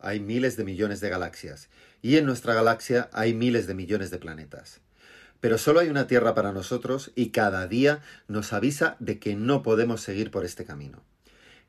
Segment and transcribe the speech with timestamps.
[0.00, 1.68] Hay miles de millones de galaxias,
[2.02, 4.80] y en nuestra galaxia hay miles de millones de planetas.
[5.40, 9.64] Pero solo hay una Tierra para nosotros y cada día nos avisa de que no
[9.64, 11.02] podemos seguir por este camino.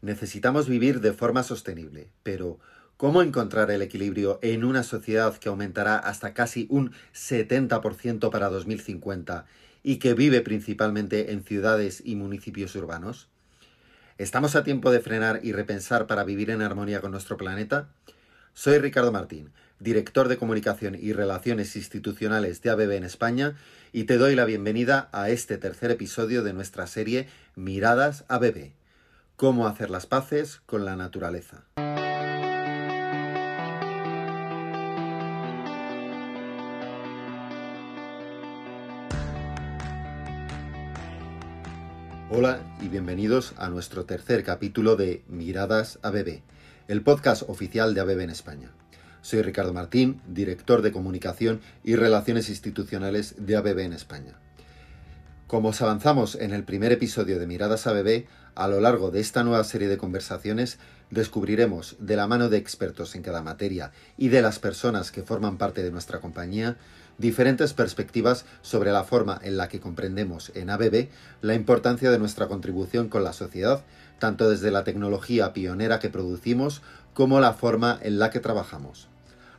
[0.02, 2.60] Necesitamos vivir de forma sostenible, pero
[2.98, 9.46] ¿cómo encontrar el equilibrio en una sociedad que aumentará hasta casi un 70% para 2050
[9.82, 13.28] y que vive principalmente en ciudades y municipios urbanos?
[14.20, 17.90] ¿Estamos a tiempo de frenar y repensar para vivir en armonía con nuestro planeta?
[18.54, 23.56] Soy Ricardo Martín, director de Comunicación y Relaciones Institucionales de ABB en España,
[23.94, 28.72] y te doy la bienvenida a este tercer episodio de nuestra serie Miradas ABB.
[29.36, 31.64] Cómo hacer las paces con la naturaleza.
[42.32, 46.42] Hola y bienvenidos a nuestro tercer capítulo de Miradas ABB
[46.90, 48.72] el podcast oficial de ABB en España.
[49.22, 54.40] Soy Ricardo Martín, director de Comunicación y Relaciones Institucionales de ABB en España.
[55.46, 59.44] Como os avanzamos en el primer episodio de Miradas ABB, a lo largo de esta
[59.44, 60.80] nueva serie de conversaciones
[61.12, 65.58] descubriremos, de la mano de expertos en cada materia y de las personas que forman
[65.60, 66.78] parte de nuestra compañía,
[67.20, 71.10] diferentes perspectivas sobre la forma en la que comprendemos en ABB
[71.42, 73.84] la importancia de nuestra contribución con la sociedad
[74.20, 76.82] tanto desde la tecnología pionera que producimos
[77.14, 79.08] como la forma en la que trabajamos.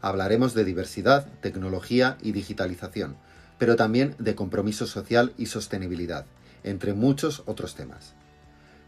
[0.00, 3.16] Hablaremos de diversidad, tecnología y digitalización,
[3.58, 6.24] pero también de compromiso social y sostenibilidad,
[6.64, 8.14] entre muchos otros temas.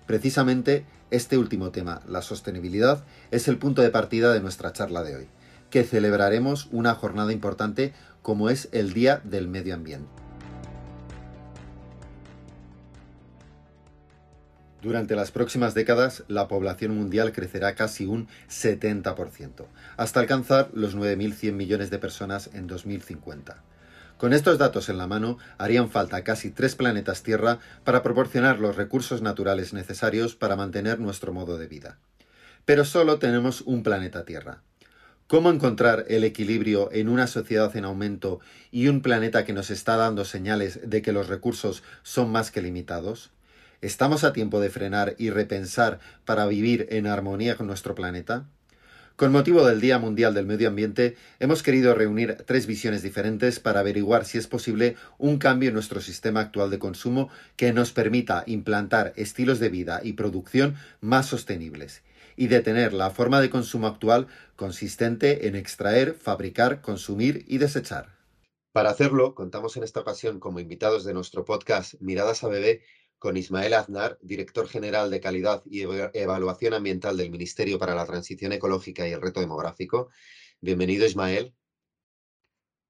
[0.06, 5.16] Precisamente este último tema, la sostenibilidad, es el punto de partida de nuestra charla de
[5.16, 5.28] hoy,
[5.70, 10.21] que celebraremos una jornada importante como es el Día del Medio Ambiente.
[14.82, 19.66] Durante las próximas décadas, la población mundial crecerá casi un 70%,
[19.96, 23.62] hasta alcanzar los 9.100 millones de personas en 2050.
[24.18, 28.74] Con estos datos en la mano, harían falta casi tres planetas Tierra para proporcionar los
[28.74, 31.98] recursos naturales necesarios para mantener nuestro modo de vida.
[32.64, 34.62] Pero solo tenemos un planeta Tierra.
[35.28, 38.40] ¿Cómo encontrar el equilibrio en una sociedad en aumento
[38.72, 42.62] y un planeta que nos está dando señales de que los recursos son más que
[42.62, 43.30] limitados?
[43.82, 48.48] ¿Estamos a tiempo de frenar y repensar para vivir en armonía con nuestro planeta?
[49.16, 53.80] Con motivo del Día Mundial del Medio Ambiente, hemos querido reunir tres visiones diferentes para
[53.80, 58.44] averiguar si es posible un cambio en nuestro sistema actual de consumo que nos permita
[58.46, 62.04] implantar estilos de vida y producción más sostenibles
[62.36, 68.22] y detener la forma de consumo actual consistente en extraer, fabricar, consumir y desechar.
[68.70, 72.82] Para hacerlo, contamos en esta ocasión como invitados de nuestro podcast Miradas a Bebé
[73.22, 78.50] con Ismael Aznar, director general de Calidad y Evaluación Ambiental del Ministerio para la Transición
[78.50, 80.08] Ecológica y el Reto Demográfico.
[80.60, 81.54] Bienvenido, Ismael.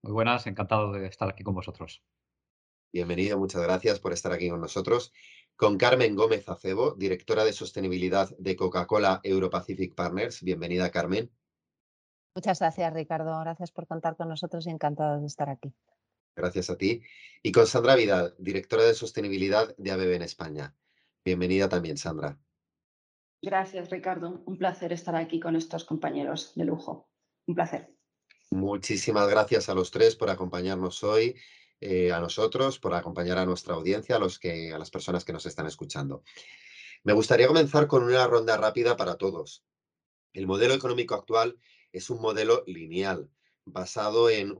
[0.00, 2.02] Muy buenas, encantado de estar aquí con vosotros.
[2.90, 5.12] Bienvenido, muchas gracias por estar aquí con nosotros.
[5.54, 10.42] Con Carmen Gómez Acebo, directora de Sostenibilidad de Coca-Cola Europacific Partners.
[10.42, 11.30] Bienvenida, Carmen.
[12.34, 13.38] Muchas gracias, Ricardo.
[13.40, 15.74] Gracias por contar con nosotros y encantado de estar aquí.
[16.34, 17.02] Gracias a ti.
[17.42, 20.74] Y con Sandra Vidal, directora de sostenibilidad de ABB en España.
[21.24, 22.38] Bienvenida también, Sandra.
[23.42, 24.42] Gracias, Ricardo.
[24.46, 27.10] Un placer estar aquí con estos compañeros de lujo.
[27.46, 27.92] Un placer.
[28.50, 31.36] Muchísimas gracias a los tres por acompañarnos hoy,
[31.80, 35.32] eh, a nosotros, por acompañar a nuestra audiencia, a, los que, a las personas que
[35.32, 36.22] nos están escuchando.
[37.02, 39.64] Me gustaría comenzar con una ronda rápida para todos.
[40.32, 41.58] El modelo económico actual
[41.90, 43.28] es un modelo lineal
[43.64, 44.54] basado en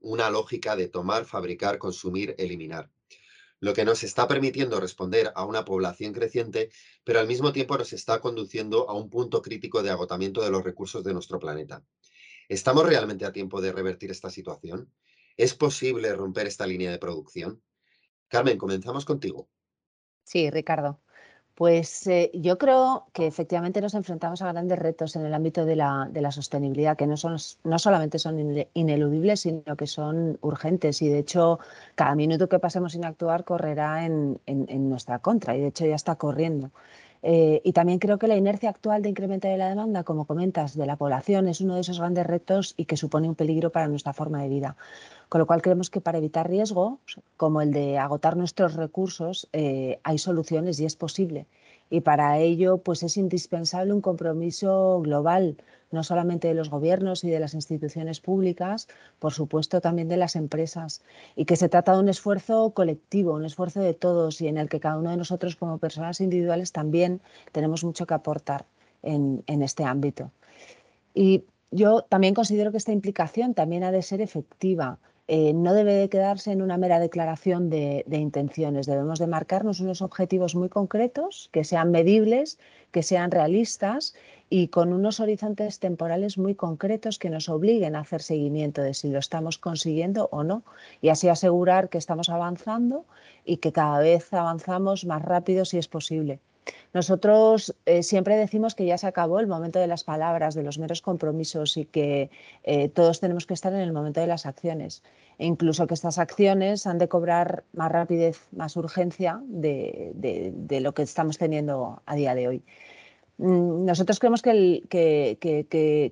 [0.00, 2.90] una lógica de tomar, fabricar, consumir, eliminar.
[3.60, 6.70] Lo que nos está permitiendo responder a una población creciente,
[7.04, 10.64] pero al mismo tiempo nos está conduciendo a un punto crítico de agotamiento de los
[10.64, 11.84] recursos de nuestro planeta.
[12.48, 14.92] ¿Estamos realmente a tiempo de revertir esta situación?
[15.36, 17.62] ¿Es posible romper esta línea de producción?
[18.26, 19.48] Carmen, comenzamos contigo.
[20.24, 21.00] Sí, Ricardo.
[21.54, 25.76] Pues eh, yo creo que efectivamente nos enfrentamos a grandes retos en el ámbito de
[25.76, 31.02] la, sostenibilidad, que no, son, no solamente son ineludibles, sino que son urgentes.
[31.02, 31.60] Y de hecho,
[31.94, 34.40] cada minuto que pasemos sin actuar correrá en,
[34.88, 35.54] nuestra contra.
[35.56, 36.70] Y de hecho ya está corriendo.
[37.22, 40.76] Eh, y también creo que la inercia actual de incremento de la demanda, como comentas,
[40.76, 43.86] de la población es uno de esos grandes retos y que supone un peligro para
[43.86, 44.76] nuestra forma de vida.
[45.28, 46.98] Con lo cual creemos que para evitar riesgos,
[47.36, 51.46] como el de agotar nuestros recursos, eh, hay soluciones y es posible.
[51.92, 55.58] Y para ello pues es indispensable un compromiso global,
[55.90, 60.34] no solamente de los gobiernos y de las instituciones públicas, por supuesto también de las
[60.34, 61.02] empresas.
[61.36, 64.70] Y que se trata de un esfuerzo colectivo, un esfuerzo de todos y en el
[64.70, 67.20] que cada uno de nosotros como personas individuales también
[67.52, 68.64] tenemos mucho que aportar
[69.02, 70.30] en, en este ámbito.
[71.12, 74.98] Y yo también considero que esta implicación también ha de ser efectiva.
[75.34, 78.84] Eh, no debe de quedarse en una mera declaración de, intenciones.
[78.84, 82.58] Debemos de marcarnos unos objetivos muy concretos, que sean medibles,
[82.90, 84.14] que sean realistas
[84.50, 89.08] y con unos horizontes temporales muy concretos que nos obliguen a hacer seguimiento de si
[89.08, 90.64] lo estamos consiguiendo o no
[91.00, 93.06] y así asegurar que estamos avanzando
[93.46, 96.40] y que cada vez avanzamos más rápido si es posible.
[96.92, 100.78] Nosotros eh, siempre decimos que ya se acabó el momento de las palabras, de los
[100.78, 102.30] meros compromisos y que
[102.64, 105.02] eh, todos tenemos que estar en el momento de las acciones.
[105.38, 111.02] E incluso que estas acciones han de cobrar más rapidez, más urgencia de lo que
[111.02, 112.64] estamos teniendo a día de hoy.
[113.38, 114.50] Mm, nosotros creemos que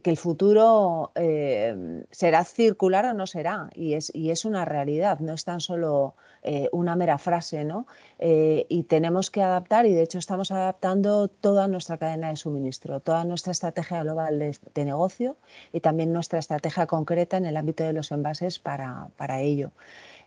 [0.02, 5.61] el, futuro eh, será circular o no será, y es una realidad, no es tan
[5.61, 7.87] solo eh, una mera frase, ¿no?
[8.19, 13.01] Eh, y tenemos que adaptar, y de hecho estamos adaptando toda nuestra cadena de suministro,
[13.01, 15.37] toda nuestra estrategia global de, negocio
[15.73, 19.73] y también nuestra estrategia concreta en el ámbito de los envases para, para ello.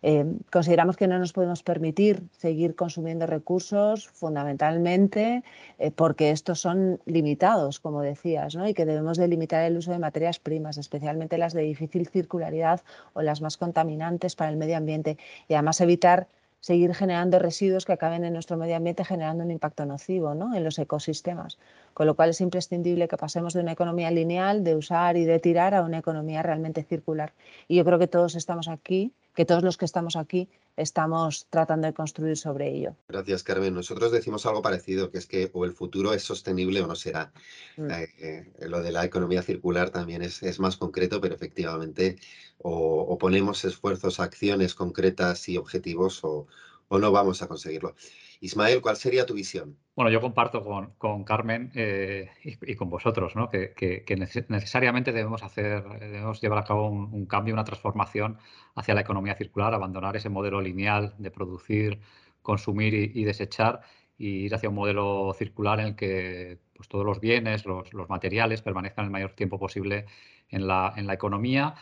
[0.06, 5.44] Eh, consideramos que no nos podemos permitir seguir consumiendo recursos fundamentalmente
[5.80, 8.68] eh, porque estos son limitados, como decías, ¿no?
[8.68, 12.82] y que debemos de limitar el uso de materias primas, especialmente las de difícil circularidad
[13.14, 15.18] o las más contaminantes para el medio ambiente,
[15.48, 16.28] y además evitar
[16.60, 20.54] seguir generando residuos que acaben en nuestro medio ambiente generando un impacto nocivo ¿no?
[20.54, 21.58] en los ecosistemas.
[21.94, 25.40] Con lo cual es imprescindible que pasemos de una economía lineal, de usar y de
[25.40, 27.34] tirar, a una economía realmente circular.
[27.68, 31.88] Y yo creo que todos estamos aquí que todos los que estamos aquí estamos tratando
[31.88, 32.96] de construir sobre ello.
[33.08, 33.74] Gracias, Carmen.
[33.74, 37.32] Nosotros decimos algo parecido, que es que o el futuro es sostenible o no será.
[37.78, 37.92] Mm.
[37.92, 42.18] Eh, eh, lo de la economía circular también es, más concreto, pero efectivamente
[42.60, 46.48] o, ponemos esfuerzos, acciones concretas y objetivos o,
[46.88, 47.96] o no vamos a conseguirlo.
[48.44, 49.78] Ismael, ¿cuál sería tu visión?
[49.96, 50.66] Bueno, yo comparto
[50.98, 53.50] con, Carmen eh, y, con vosotros, ¿no?
[53.50, 54.04] que,
[54.50, 58.38] necesariamente debemos hacer, debemos llevar a cabo un, cambio, una transformación
[58.76, 62.02] hacia la economía circular, abandonar ese modelo lineal de producir,
[62.42, 63.80] consumir y, desechar
[64.18, 68.62] y ir hacia un modelo circular en el que pues, todos los bienes, los, materiales
[68.62, 70.06] permanezcan el mayor tiempo posible
[70.50, 71.76] en la, en la economía,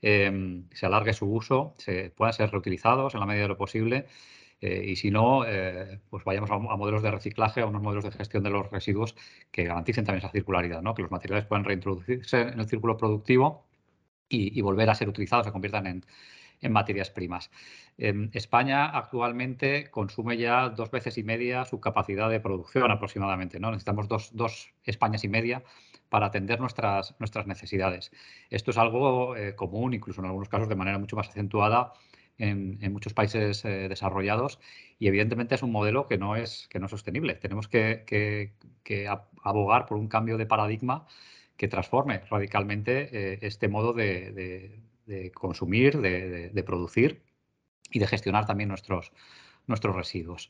[0.00, 4.06] eh, se alargue su uso, se puedan ser reutilizados en la medida de lo posible
[4.60, 8.10] eh, y si no, eh, pues vayamos a, modelos de reciclaje, a unos modelos de
[8.10, 9.14] gestión de los residuos
[9.50, 10.94] que garanticen también esa circularidad, ¿no?
[10.94, 13.66] que los materiales puedan reintroducirse en el círculo productivo
[14.28, 16.04] y, volver a ser utilizados, se conviertan en,
[16.70, 17.52] materias primas.
[17.96, 23.60] España actualmente consume ya dos veces y media su capacidad de producción aproximadamente.
[23.60, 23.70] ¿no?
[23.70, 25.62] Necesitamos dos, dos Españas y media
[26.08, 28.10] para atender nuestras, nuestras necesidades.
[28.50, 31.92] Esto es algo eh, común, incluso en algunos casos de manera mucho más acentuada
[32.38, 34.58] en, muchos países eh, desarrollados
[34.98, 37.34] y evidentemente es un modelo que no es, que no es sostenible.
[37.34, 38.52] Tenemos que,
[39.42, 41.06] abogar por un cambio de paradigma
[41.56, 44.80] que transforme radicalmente eh, este modo de,
[45.34, 47.22] consumir, de, producir
[47.90, 49.12] y de gestionar también nuestros,
[49.68, 50.48] nuestros residuos.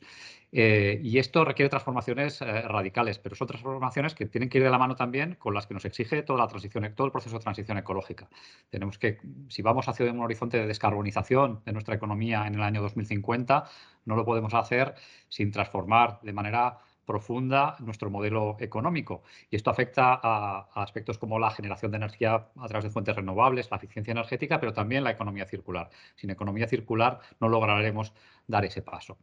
[0.51, 4.69] Eh, y esto requiere transformaciones eh, radicales, pero son transformaciones que tienen que ir de
[4.71, 7.43] la mano también con las que nos exige toda la transición, todo el proceso de
[7.43, 8.27] transición ecológica.
[8.69, 12.81] Tenemos que, si vamos hacia un horizonte de descarbonización de nuestra economía en el año
[12.81, 13.65] 2050,
[14.05, 14.95] no lo podemos hacer
[15.27, 16.79] sin transformar de manera
[17.09, 19.23] profunda nuestro modelo económico.
[19.49, 23.71] Y esto afecta a, aspectos como la generación de energía a través de fuentes renovables,
[23.71, 25.89] la eficiencia energética, pero también la economía circular.
[26.15, 28.13] Sin economía circular no lograremos
[28.45, 29.17] dar ese paso.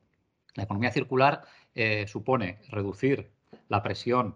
[0.57, 1.43] La economía circular
[1.77, 3.31] eh, supone reducir
[3.69, 4.35] la presión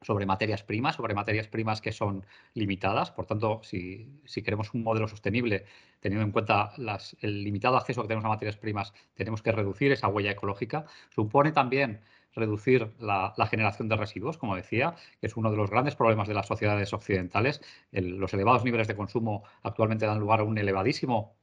[0.00, 3.10] sobre materias primas, sobre materias primas que son limitadas.
[3.10, 5.66] Por tanto, si, queremos un modelo sostenible,
[6.00, 6.72] teniendo en cuenta
[7.20, 10.86] el limitado acceso que tenemos a materias primas, tenemos que reducir esa huella ecológica.
[11.10, 12.00] Supone también
[12.34, 16.34] reducir la, generación de residuos, como decía, que es uno de los grandes problemas de
[16.34, 17.60] las sociedades occidentales.
[17.92, 21.36] los elevados niveles de consumo actualmente dan lugar a un elevadísimo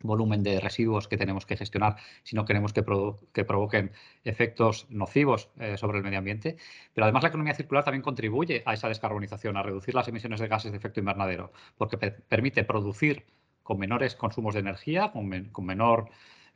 [0.00, 3.92] volumen de residuos que tenemos que gestionar si no queremos que, provoquen
[4.24, 6.56] efectos nocivos eh, sobre el medio ambiente.
[6.94, 10.48] Pero además la economía circular también contribuye a esa descarbonización, a reducir las emisiones de
[10.48, 13.24] gases de efecto invernadero, porque permite producir
[13.62, 16.10] con menores consumos de energía, con menor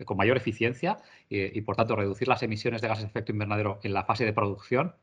[0.05, 3.93] con mayor eficiencia y, por tanto, reducir las emisiones de gases de efecto invernadero en
[3.93, 4.95] la fase de producción,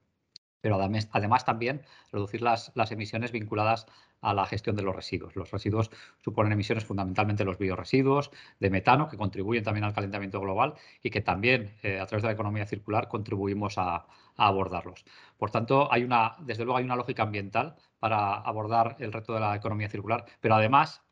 [0.62, 3.86] pero además, también reducir las, las, emisiones vinculadas
[4.22, 5.36] a la gestión de los residuos.
[5.36, 5.92] Los residuos
[6.24, 10.74] suponen emisiones fundamentalmente los bioresiduos, de metano, que contribuyen también al calentamiento global
[11.04, 15.06] y que también, eh, a través de la economía circular, contribuimos a, a, abordarlos.
[15.38, 19.40] Por tanto, hay una, desde luego hay una lógica ambiental para abordar el reto de
[19.40, 21.04] la economía circular, pero además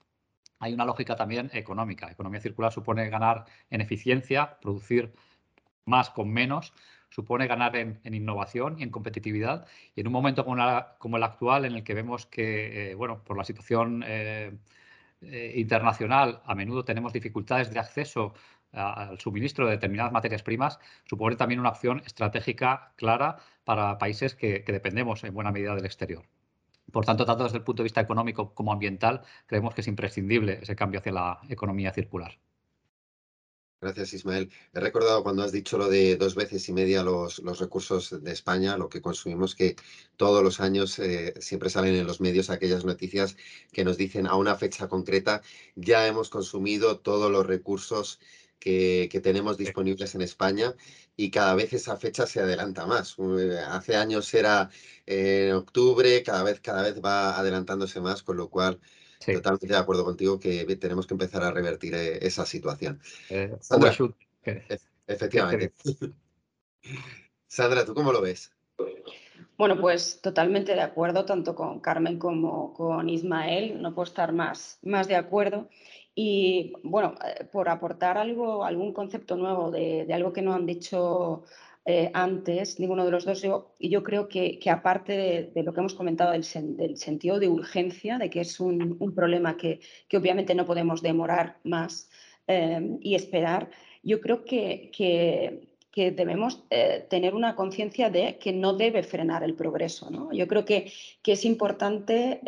[0.59, 2.09] hay una lógica también económica.
[2.11, 5.13] Economía circular supone ganar en eficiencia, producir
[5.85, 6.73] más con menos,
[7.09, 9.67] supone ganar en, innovación y en competitividad.
[9.95, 13.37] Y en un momento como, el actual, en el que vemos que, eh, bueno, por
[13.37, 14.57] la situación eh,
[15.55, 18.33] internacional, a menudo tenemos dificultades de acceso
[18.73, 24.63] al suministro de determinadas materias primas, supone también una opción estratégica clara para países que
[24.67, 26.25] dependemos en buena medida del exterior.
[26.91, 30.59] Por tanto, tanto desde el punto de vista económico como ambiental, creemos que es imprescindible
[30.61, 32.37] ese cambio hacia la economía circular.
[33.81, 34.51] Gracias, Ismael.
[34.73, 38.77] He recordado cuando has dicho lo de dos veces y media los, recursos de España,
[38.77, 39.75] lo que consumimos, que
[40.15, 43.37] todos los años eh, siempre salen en los medios aquellas noticias
[43.71, 45.43] que nos dicen a una fecha concreta
[45.75, 48.19] ya hemos consumido todos los recursos
[48.59, 50.73] que, tenemos disponibles en España
[51.15, 53.15] y cada vez esa fecha se adelanta más.
[53.19, 54.69] Eh, hace años era
[55.05, 58.79] en octubre, cada vez, cada vez va adelantándose más, con lo cual
[59.33, 63.01] Totalmente de acuerdo contigo que tenemos que empezar a revertir eh, esa situación.
[63.29, 63.55] Eh,
[65.07, 65.73] efectivamente.
[67.47, 68.51] Sandra, ¿tú cómo lo ves?
[69.57, 74.79] Bueno, pues totalmente de acuerdo, tanto con Carmen como con Ismael, no puedo estar más,
[74.83, 75.69] más de acuerdo.
[76.15, 80.65] Y bueno, eh, por aportar algo, algún concepto nuevo de, de algo que no han
[80.65, 81.43] dicho
[81.87, 83.43] eh, antes, ninguno de los dos.
[83.43, 88.31] Yo, yo creo que, aparte de, lo que hemos comentado del, sentido de urgencia, de
[88.31, 89.81] que es un, problema que,
[90.17, 92.09] obviamente no podemos demorar más
[92.47, 93.69] eh, y esperar,
[94.01, 99.55] yo creo que, que debemos eh, tener una conciencia de que no debe frenar el
[99.55, 100.09] progreso.
[100.11, 100.31] ¿no?
[100.33, 100.91] Yo creo que,
[101.23, 102.41] que es importante,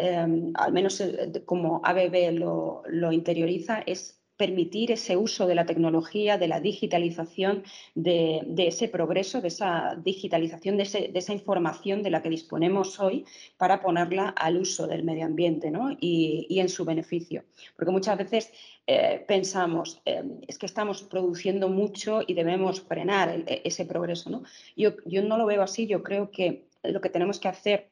[0.56, 1.02] al menos
[1.46, 7.64] como ABB lo, lo interioriza, es permitir ese uso de la tecnología, de la digitalización,
[7.96, 13.26] de, ese progreso, de esa digitalización, de, esa información de la que disponemos hoy
[13.58, 17.44] para ponerla al uso del medio ambiente y, en su beneficio.
[17.76, 18.52] Porque muchas veces
[18.86, 24.30] eh, pensamos, eh, es que estamos produciendo mucho y debemos frenar ese progreso.
[24.30, 24.44] ¿no?
[24.76, 27.90] Yo no lo veo así, yo creo que lo que tenemos que hacer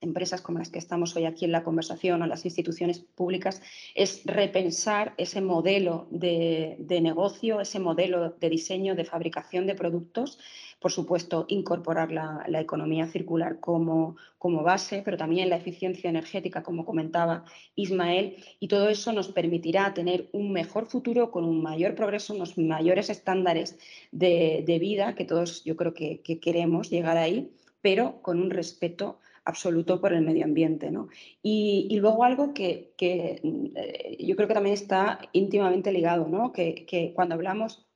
[0.00, 3.62] empresas como las que estamos hoy aquí en la conversación o las instituciones públicas,
[3.94, 10.38] es repensar ese modelo de, negocio, ese modelo de diseño, de fabricación de productos,
[10.80, 17.44] por supuesto, incorporar la, economía circular como, base, pero también la eficiencia energética, como comentaba
[17.74, 22.56] Ismael, y todo eso nos permitirá tener un mejor futuro con un mayor progreso, unos
[22.56, 23.78] mayores estándares
[24.10, 27.52] de, vida, que todos yo creo que queremos llegar ahí,
[27.82, 29.18] pero con un respeto
[29.50, 30.90] absoluto por el medio ambiente.
[30.90, 31.08] ¿no?
[31.42, 36.52] Y, luego algo que, eh, yo creo que también está íntimamente ligado, ¿no?
[36.52, 37.86] que, cuando hablamos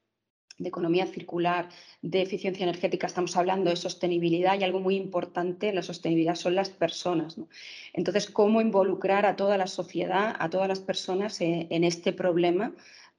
[0.56, 1.68] de economía circular,
[2.00, 6.54] de eficiencia energética, estamos hablando de sostenibilidad y algo muy importante en la sostenibilidad son
[6.54, 7.36] las personas.
[7.92, 12.72] Entonces, ¿cómo involucrar a toda la sociedad, a todas las personas en este problema?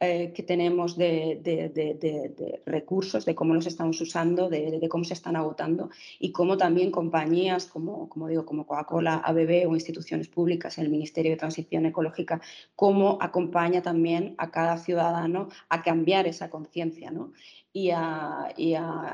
[0.08, 5.90] Eh, que tenemos de, recursos, de cómo los estamos usando, de, cómo se están agotando
[6.20, 11.32] y cómo también compañías como, como digo, como Coca-Cola, ABB o instituciones públicas, el Ministerio
[11.32, 12.40] de Transición Ecológica,
[12.76, 17.34] cómo acompaña también a cada ciudadano a cambiar esa conciencia ¿no?
[17.74, 18.54] y, a,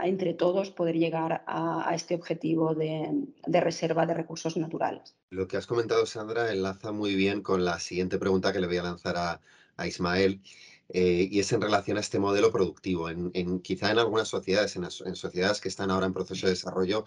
[0.03, 5.15] entre todos poder llegar a, este objetivo de, reserva de recursos naturales.
[5.29, 8.77] Lo que has comentado, Sandra, enlaza muy bien con la siguiente pregunta que le voy
[8.77, 9.41] a lanzar a,
[9.77, 10.41] a Ismael
[10.93, 13.10] eh, y es en relación a este modelo productivo.
[13.10, 17.05] En, quizá en algunas sociedades, en, sociedades que están ahora en proceso de desarrollo,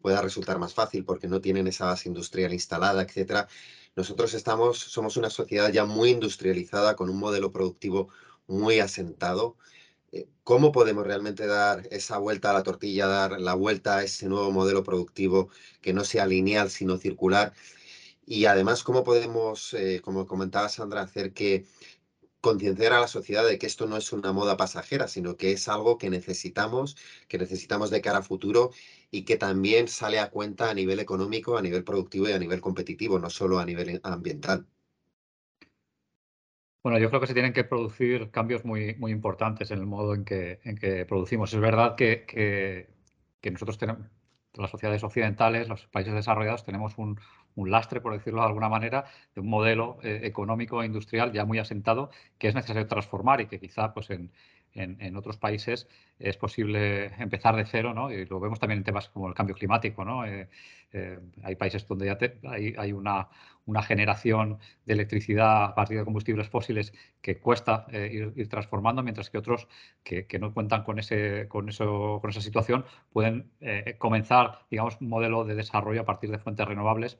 [0.00, 3.48] pueda resultar más fácil porque no tienen esa base industrial instalada, etcétera.
[3.96, 8.08] Nosotros estamos, somos una sociedad ya muy industrializada con un modelo productivo
[8.46, 9.56] muy asentado.
[10.12, 14.28] Eh, ¿Cómo podemos realmente dar esa vuelta a la tortilla, dar la vuelta a ese
[14.28, 15.48] nuevo modelo productivo
[15.80, 17.54] que no sea lineal, sino circular?
[18.26, 21.66] Y además, ¿cómo podemos, eh, como comentaba Sandra, hacer que
[22.44, 25.66] concienciar a la sociedad de que esto no es una moda pasajera, sino que es
[25.66, 26.94] algo que necesitamos,
[27.26, 28.70] que necesitamos de cara a futuro
[29.10, 32.60] y que también sale a cuenta a nivel económico, a nivel productivo y a nivel
[32.60, 34.66] competitivo, no solo a nivel ambiental.
[36.82, 40.12] Bueno, yo creo que se tienen que producir cambios muy, muy importantes en el modo
[40.14, 41.54] en que, en que producimos.
[41.54, 42.26] Es verdad que,
[43.40, 44.02] que nosotros tenemos,
[44.52, 47.18] las sociedades occidentales, los países desarrollados, tenemos un,
[47.56, 51.44] un lastre, por decirlo de alguna manera, de un modelo eh, económico e industrial ya
[51.44, 54.32] muy asentado que es necesario transformar y que quizá pues en,
[54.74, 58.10] en, otros países es posible empezar de cero, ¿no?
[58.10, 60.26] Y lo vemos también en temas como el cambio climático, ¿no?
[60.26, 60.48] Eh,
[60.92, 62.18] eh, hay países donde ya
[62.50, 63.28] hay, hay una,
[63.66, 66.92] una, generación de electricidad a partir de combustibles fósiles
[67.22, 69.68] que cuesta ir, transformando, mientras que otros
[70.02, 73.50] que, que, no cuentan con, ese, con, eso, con esa situación pueden
[73.98, 77.18] comenzar, digamos, un modelo de desarrollo a partir de fuentes renovables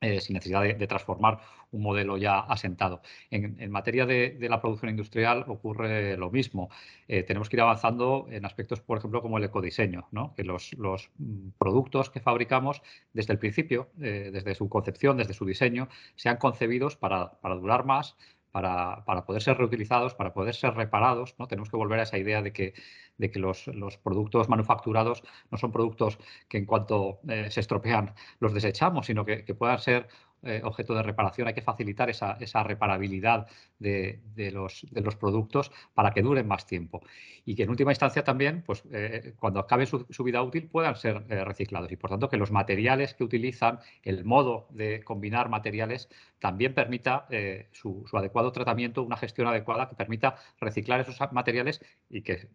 [0.00, 1.40] eh, sin necesidad de, transformar
[1.72, 3.02] un modelo ya asentado.
[3.30, 6.70] En, materia de, la producción industrial ocurre lo mismo.
[7.08, 10.72] Eh, tenemos que ir avanzando en aspectos, por ejemplo, como el ecodiseño, que los,
[11.18, 12.80] mm, productos que fabricamos
[13.12, 18.16] desde el principio, eh, desde su concepción, desde su diseño, sean concebidos para, durar más,
[18.52, 21.34] para, poder ser reutilizados, para poder ser reparados.
[21.38, 21.46] ¿no?
[21.48, 22.74] Tenemos que volver a esa idea de que,
[23.16, 23.68] de que los,
[24.02, 29.42] productos manufacturados no son productos que en cuanto eh, se estropean los desechamos, sino que,
[29.54, 30.08] puedan ser
[30.42, 31.48] eh, objeto de reparación.
[31.48, 33.46] Hay que facilitar esa, reparabilidad
[33.78, 34.20] de,
[34.52, 37.02] los, productos para que duren más tiempo.
[37.44, 41.26] Y que en última instancia también, pues, eh, cuando acabe su, vida útil, puedan ser
[41.28, 41.90] reciclados.
[41.92, 47.26] Y por tanto, que los materiales que utilizan, el modo de combinar materiales, también permita
[47.72, 52.48] su, su adecuado tratamiento, una gestión adecuada que permita reciclar esos materiales y que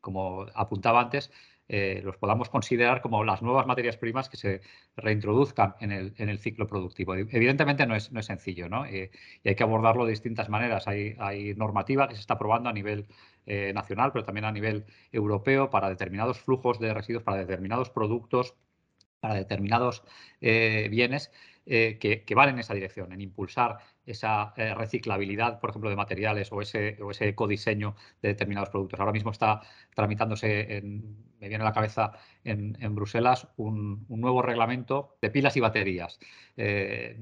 [0.00, 1.30] como apuntaba antes,
[1.68, 4.62] eh, los podamos considerar como las nuevas materias primas que se
[4.96, 7.14] reintroduzcan en el, ciclo productivo.
[7.14, 8.86] Evidentemente no es, sencillo ¿no?
[8.86, 9.10] Eh,
[9.42, 10.88] y hay que abordarlo de distintas maneras.
[10.88, 11.14] Hay,
[11.56, 13.06] normativa que se está aprobando a nivel
[13.46, 18.54] eh, nacional, pero también a nivel europeo para determinados flujos de residuos, para determinados productos,
[19.20, 20.02] para determinados
[20.40, 21.30] bienes
[21.64, 26.50] que, que, van en esa dirección, en impulsar esa eh, reciclabilidad, por ejemplo, de materiales
[26.50, 28.98] o ese, o ese ecodiseño de determinados productos.
[28.98, 29.60] Ahora mismo está
[29.94, 36.18] tramitándose, me viene a la cabeza, en, Bruselas un, nuevo reglamento de pilas y baterías,
[36.56, 37.20] eh,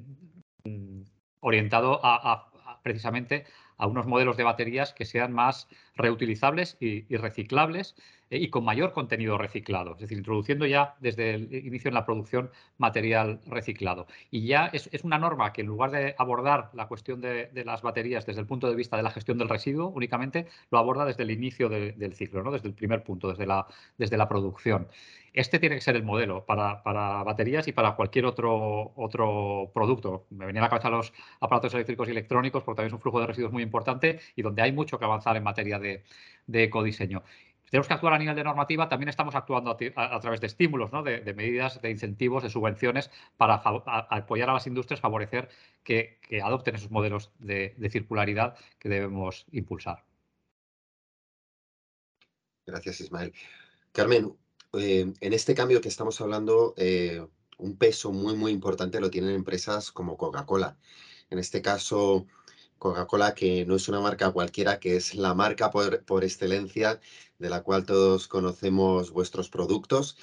[1.41, 2.50] orientado a,
[2.83, 3.45] precisamente
[3.76, 7.97] a unos modelos de baterías que sean más reutilizables y, reciclables
[8.30, 12.04] eh, y con mayor contenido reciclado, es decir, introduciendo ya desde el inicio en la
[12.04, 14.06] producción material reciclado.
[14.30, 18.26] Y ya es, una norma que en lugar de abordar la cuestión de, las baterías
[18.26, 21.30] desde el punto de vista de la gestión del residuo, únicamente lo aborda desde el
[21.30, 22.50] inicio del ciclo, ¿no?
[22.50, 23.66] desde el primer punto, desde la,
[23.97, 24.88] desde la producción.
[25.37, 26.83] Este tiene que ser el modelo para,
[27.23, 30.26] baterías y para cualquier otro, otro producto.
[30.31, 33.21] Me venía a la cabeza los aparatos eléctricos y electrónicos, porque también es un flujo
[33.21, 36.02] de residuos muy importante y donde hay mucho que avanzar en materia de,
[36.49, 37.23] ecodiseño
[37.71, 41.35] tenemos que actuar a nivel de normativa, también estamos actuando a, través de estímulos, de,
[41.35, 45.49] medidas, de incentivos, de subvenciones para apoyar a las industrias, favorecer
[45.83, 50.05] que, adopten esos modelos de, circularidad que debemos impulsar.
[52.65, 53.34] Gracias, Ismael.
[53.91, 54.32] Carmen,
[54.78, 57.26] eh, en este cambio que estamos hablando, eh,
[57.58, 60.78] un peso muy, muy importante lo tienen empresas como Coca-Cola.
[61.30, 62.26] En este caso,
[62.78, 67.00] Coca-Cola, que no es una marca cualquiera, que es la marca por, por, excelencia
[67.39, 70.17] de la cual todos conocemos vuestros productos,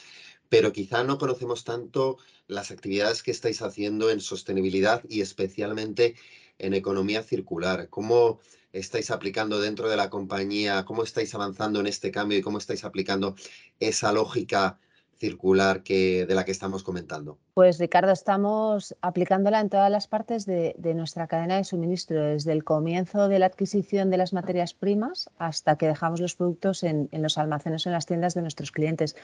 [0.50, 6.16] pero quizá no conocemos tanto las actividades que estáis haciendo en sostenibilidad y especialmente
[6.60, 7.90] en economía circular.
[7.90, 8.40] ¿Cómo
[8.72, 10.86] estáis aplicando dentro de la compañía?
[10.86, 13.36] ¿Cómo estáis avanzando en este cambio y cómo estáis aplicando
[13.80, 14.80] esa lógica
[15.18, 17.38] circular que, de la que estamos comentando?
[17.54, 22.64] Pues Ricardo, estamos aplicándola en todas las partes de, nuestra cadena de suministro, desde el
[22.64, 27.22] comienzo de la adquisición de las materias primas hasta que dejamos los productos en, en
[27.22, 29.16] los almacenes o en las tiendas de nuestros clientes.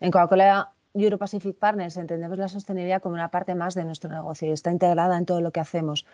[0.00, 4.48] En Coca-Cola Euro Pacific Partners entendemos la sostenibilidad como una parte más de nuestro negocio
[4.48, 6.06] y está integrada en todo lo que hacemos.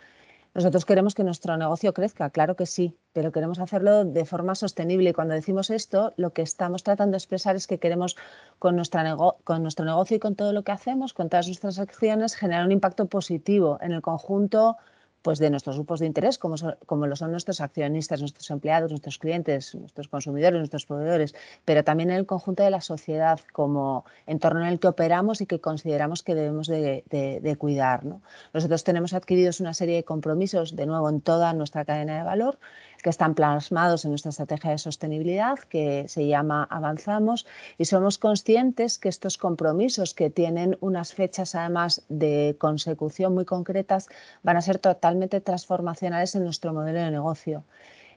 [0.52, 5.10] Nosotros queremos que nuestro negocio crezca, claro que sí, pero queremos hacerlo de forma sostenible.
[5.10, 8.16] Y cuando decimos esto, lo que estamos tratando de expresar es que queremos
[8.58, 12.34] con, nuestra con nuestro negocio y con todo lo que hacemos, con todas nuestras acciones,
[12.34, 14.76] generar un impacto positivo en el conjunto
[15.22, 16.56] pues de nuestros grupos de interés, como,
[16.86, 22.10] como lo son nuestros accionistas, nuestros empleados, nuestros clientes, nuestros consumidores, nuestros proveedores, pero también
[22.10, 26.22] en el conjunto de la sociedad como entorno en el que operamos y que consideramos
[26.22, 28.04] que debemos de, de cuidar.
[28.04, 28.22] ¿no?
[28.52, 32.58] Nosotros tenemos adquiridos una serie de compromisos, de nuevo, en toda nuestra cadena de valor,
[33.02, 37.46] que están plasmados en nuestra estrategia de sostenibilidad, que se llama Avanzamos,
[37.78, 44.08] y somos conscientes que estos compromisos, que tienen unas fechas además de consecución muy concretas,
[44.42, 47.64] van a ser totalmente transformacionales en nuestro modelo de negocio.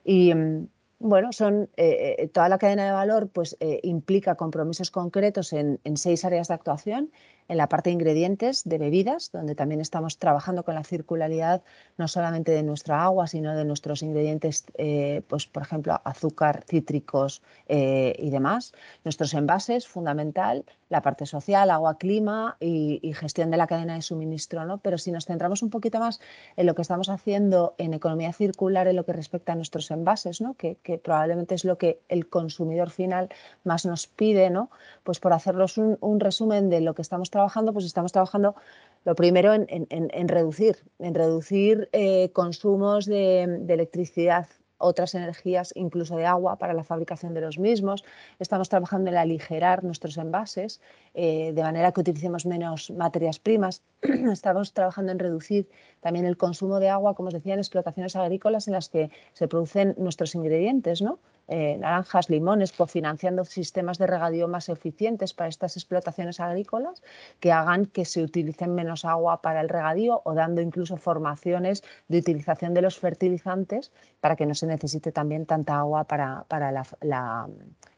[0.03, 0.67] Y mm,
[0.99, 5.79] bueno, son eh, eh, toda la cadena de valor pues, eh, implica compromisos concretos en,
[5.83, 7.11] en, seis áreas de actuación
[7.47, 11.63] en la parte de ingredientes de bebidas, donde también estamos trabajando con la circularidad
[11.97, 17.41] no solamente de nuestra agua, sino de nuestros ingredientes, eh, pues por ejemplo, azúcar, cítricos
[17.67, 18.73] eh, y demás.
[19.03, 24.65] Nuestros envases, fundamental, la parte social, agua, clima y, gestión de la cadena de suministro.
[24.65, 24.77] ¿no?
[24.77, 26.19] Pero si nos centramos un poquito más
[26.56, 30.39] en lo que estamos haciendo en economía circular en lo que respecta a nuestros envases,
[30.39, 30.53] ¿no?
[30.53, 33.29] que, probablemente es lo que el consumidor final
[33.63, 34.69] más nos pide, ¿no?
[35.03, 38.55] pues por hacerlos un, un resumen de lo que estamos trabajando, pues estamos trabajando
[39.03, 46.57] lo primero en, reducir, en reducir eh, consumos de, electricidad otras energías, incluso de agua,
[46.57, 48.03] para la fabricación de los mismos.
[48.37, 50.81] Estamos trabajando en aligerar nuestros envases,
[51.13, 53.81] eh, de manera que utilicemos menos materias primas.
[54.01, 55.69] Estamos trabajando en reducir
[56.01, 59.47] también el consumo de agua, como os decía, en explotaciones agrícolas en las que se
[59.47, 61.19] producen nuestros ingredientes, ¿no?
[61.49, 67.03] Eh, naranjas, limones, cofinanciando sistemas de regadío más eficientes para estas explotaciones agrícolas
[67.41, 72.19] que hagan que se utilicen menos agua para el regadío o dando incluso formaciones de
[72.19, 76.45] utilización de los fertilizantes para que no se necesite también tanta agua para,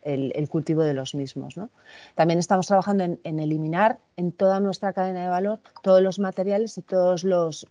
[0.06, 1.56] el, cultivo de los mismos.
[2.14, 6.82] También estamos trabajando en, eliminar en toda nuestra cadena de valor todos los materiales y
[6.82, 7.68] todos los,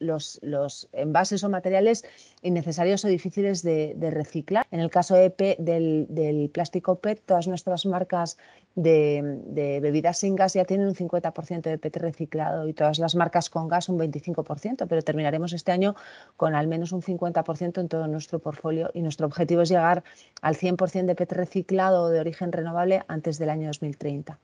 [0.92, 2.04] envases o materiales
[2.42, 4.66] innecesarios o difíciles de, reciclar.
[4.70, 8.36] En el caso de del plástico PET, todas nuestras marcas
[8.74, 13.50] de, bebidas sin gas ya tienen un 50% de PET reciclado y todas las marcas
[13.50, 15.94] con gas un 25%, pero terminaremos este año
[16.36, 20.02] con al menos un 50% en todo nuestro portfolio y nuestro objetivo es llegar
[20.42, 24.38] al 100% de PET reciclado de origen renovable antes del año 2030.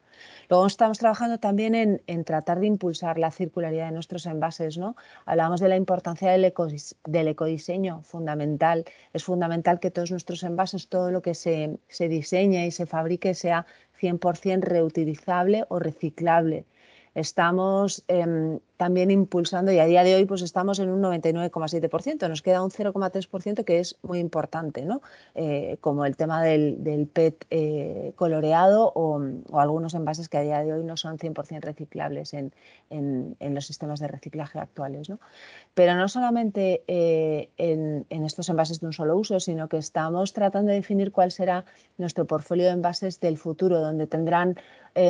[0.49, 1.75] Luego estamos trabajando también
[2.07, 4.79] en, tratar de impulsar la circularidad de nuestros envases.
[4.79, 4.97] ¿no?
[5.25, 6.53] Hablábamos de la importancia del,
[7.07, 8.85] del, ecodiseño, fundamental.
[9.13, 13.35] Es fundamental que todos nuestros envases, todo lo que se, se diseñe y se fabrique
[13.35, 13.67] sea
[14.01, 16.65] 100% reutilizable o reciclable.
[17.15, 22.41] Estamos em, también impulsando y a día de hoy pues estamos en un 99,7%, nos
[22.41, 25.03] queda un 0,3% que es muy importante, ¿no?
[25.35, 29.21] Eh, como el tema del, PET eh, coloreado o,
[29.53, 32.53] algunos envases que a día de hoy no son 100% reciclables en,
[33.41, 35.11] los sistemas de reciclaje actuales.
[35.11, 35.19] ¿no?
[35.75, 40.71] Pero no solamente eh, en, estos envases de un solo uso, sino que estamos tratando
[40.71, 41.65] de definir cuál será
[41.99, 44.57] nuestro portfolio de envases del futuro, donde tendrán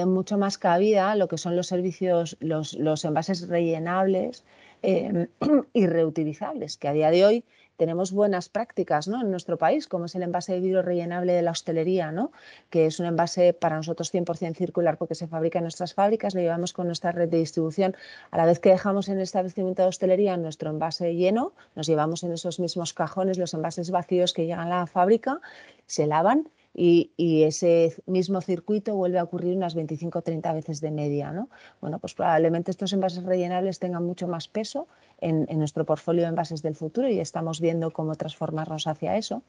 [0.06, 4.44] mucho más cabida lo que son los servicios, los, los envases rellenables
[4.82, 5.28] em,
[5.72, 7.44] y reutilizables, que a día de hoy
[7.80, 9.22] tenemos buenas prácticas ¿no?
[9.22, 12.30] en nuestro país, como es el envase de vidrio rellenable de la hostelería, ¿no?
[12.68, 16.42] que es un envase para nosotros 100% circular porque se fabrica en nuestras fábricas, lo
[16.42, 17.96] llevamos con nuestra red de distribución.
[18.32, 22.22] A la vez que dejamos en el establecimiento de hostelería nuestro envase lleno, nos llevamos
[22.22, 25.40] en esos mismos cajones los envases vacíos que llegan a la fábrica,
[25.86, 30.90] se lavan y, ese mismo circuito vuelve a ocurrir unas 25 o 30 veces de
[30.90, 31.32] media.
[31.32, 31.48] ¿no?
[31.80, 34.86] Bueno, pues probablemente estos envases rellenables tengan mucho más peso
[35.20, 39.42] en, nuestro portfolio de envases del futuro y estamos viendo cómo transformarnos hacia eso.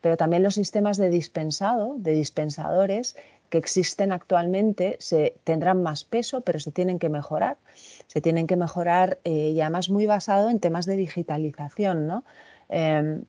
[0.00, 3.16] Pero también los sistemas de dispensado, de dispensadores
[3.48, 7.56] que existen actualmente se, tendrán más peso, pero se tienen que mejorar.
[8.06, 12.06] Se tienen que mejorar eh, y además muy basado en temas de digitalización.
[12.06, 12.24] ¿no?
[12.68, 13.24] Em,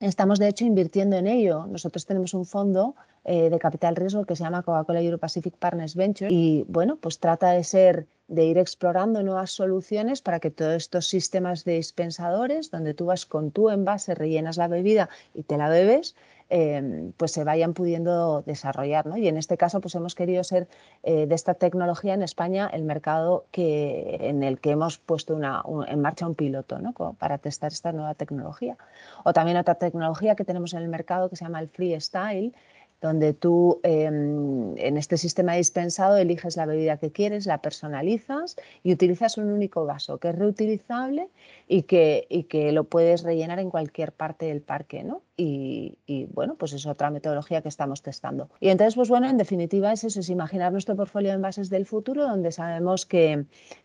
[0.00, 1.66] Estamos, de hecho, invirtiendo en ello.
[1.66, 5.96] Nosotros tenemos un fondo eh, de capital riesgo que se llama Coca-Cola Euro Pacific Partners
[5.96, 10.74] Venture y, bueno, pues trata de ser de ir explorando nuevas soluciones para que todos
[10.74, 15.56] estos sistemas de dispensadores, donde tú vas con tu envase, rellenas la bebida y te
[15.56, 16.14] la bebes,
[16.50, 19.04] Em, pues se vayan pudiendo desarrollar.
[19.04, 19.18] ¿no?
[19.18, 20.66] Y en este caso pues hemos querido ser
[21.02, 26.00] eh, de esta tecnología en España el mercado en el que hemos puesto una, en
[26.00, 26.94] marcha un piloto ¿no?
[27.18, 28.78] para testar esta nueva tecnología.
[29.24, 32.54] O también otra tecnología que tenemos en el mercado que se llama el Freestyle,
[33.00, 38.92] donde tú em, en este sistema dispensado eliges la bebida que quieres, la personalizas y
[38.92, 41.28] utilizas un único vaso que es reutilizable
[41.68, 45.22] y que, y que lo puedes rellenar en cualquier parte del parque, ¿no?
[45.40, 45.96] Y,
[46.32, 48.50] bueno, pues es otra metodología que estamos testando.
[48.58, 51.86] Y entonces, pues bueno, en definitiva es eso, es imaginar nuestro portfolio de envases del
[51.86, 53.44] futuro, donde sabemos que,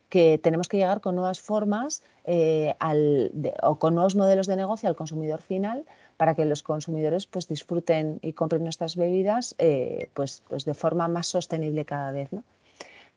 [0.09, 4.89] que tenemos que llegar con nuevas formas eh, al, o con nuevos modelos de negocio
[4.89, 5.85] al consumidor final
[6.23, 11.09] para que los consumidores pues, disfruten y compren nuestras bebidas eh, pues, pues de forma
[11.09, 12.31] más sostenible cada vez.
[12.31, 12.45] ¿no?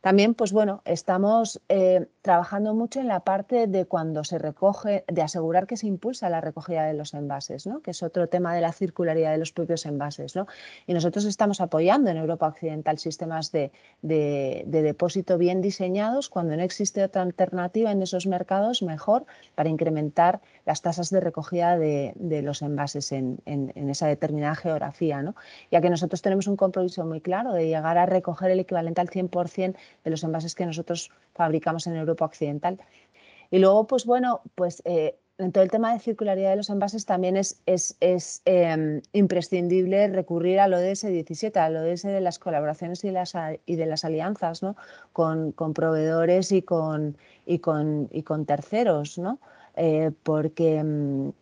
[0.07, 5.21] También, pues bueno, estamos eh, trabajando mucho en la parte de cuando se recoge, de
[5.21, 7.81] asegurar que se impulsa la recogida de los envases, ¿no?
[7.83, 10.37] que es otro tema de la circularidad de los propios envases.
[10.37, 10.47] ¿no?
[10.87, 16.29] Y nosotros estamos apoyando en Europa Occidental sistemas de, de, depósito bien diseñados.
[16.29, 21.77] Cuando no existe otra alternativa en esos mercados, mejor para incrementar las tasas de recogida
[21.77, 25.21] de, de los envases en, en, en, esa determinada geografía.
[25.21, 25.35] ¿no?
[25.73, 29.11] Ya que nosotros tenemos un compromiso muy claro de llegar a recoger el equivalente al
[29.11, 32.79] 100% de los envases que nosotros fabricamos en Europa Occidental.
[33.51, 37.05] Y luego, pues bueno, pues eh, en todo el tema de circularidad de los envases
[37.05, 43.05] también es, es, es em, imprescindible recurrir al ODS 17, al ODS de las colaboraciones
[43.05, 43.35] y, las,
[43.67, 44.77] y de las alianzas ¿no?
[45.13, 49.39] con, con, proveedores y con, y con, y con terceros, ¿no?
[49.77, 51.33] Eh, porque em,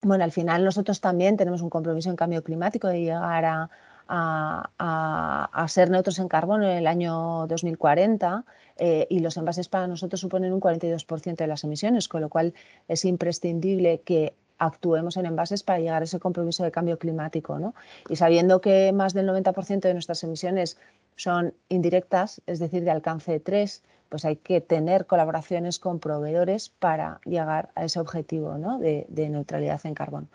[0.00, 3.70] bueno, al final nosotros también tenemos un compromiso en cambio climático de llegar a,
[4.08, 8.44] a, ser neutros en carbono en el año 2040
[8.76, 12.54] eh, y los envases para nosotros suponen un 42% de las emisiones, con lo cual
[12.88, 17.58] es imprescindible que actuemos en envases para llegar a ese compromiso de cambio climático.
[17.58, 17.74] ¿no?
[18.08, 20.78] Y sabiendo que más del 90% de nuestras emisiones
[21.16, 23.82] son indirectas, es decir, de alcance 3,
[24.14, 29.94] pues hay que tener colaboraciones con proveedores para llegar a ese objetivo de, neutralidad en
[29.94, 30.28] carbono.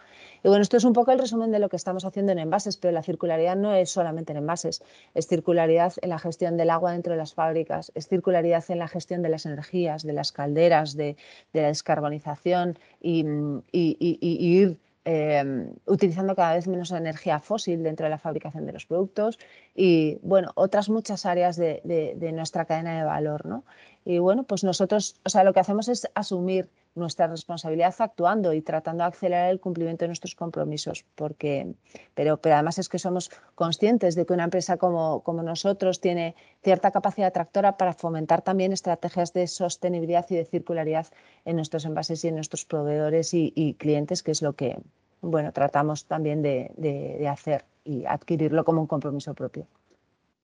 [0.43, 2.75] Y bueno, esto es un poco el resumen de lo que estamos haciendo en envases,
[2.75, 6.91] pero la circularidad no es solamente en envases, es circularidad en la gestión del agua
[6.91, 10.97] dentro de las fábricas, es circularidad en la gestión de las energías, de las calderas,
[10.97, 11.15] de,
[11.53, 13.25] la descarbonización y,
[13.71, 19.39] ir em, utilizando cada vez menos energía fósil dentro de la fabricación de los productos
[19.75, 23.63] y, bueno, otras muchas áreas de, de nuestra cadena de valor, ¿no?
[24.05, 28.61] Y bueno, pues nosotros, o sea, lo que hacemos es asumir nuestra responsabilidad actuando y
[28.61, 31.73] tratando de acelerar el cumplimiento de nuestros compromisos, porque,
[32.13, 36.35] pero, pero además es que somos conscientes de que una empresa como, como nosotros tiene
[36.63, 41.07] cierta capacidad atractora para fomentar también estrategias de sostenibilidad y de circularidad
[41.45, 44.77] en nuestros envases y en nuestros proveedores y, clientes, que es lo que
[45.21, 49.67] bueno, tratamos también de, de hacer y adquirirlo como un compromiso propio.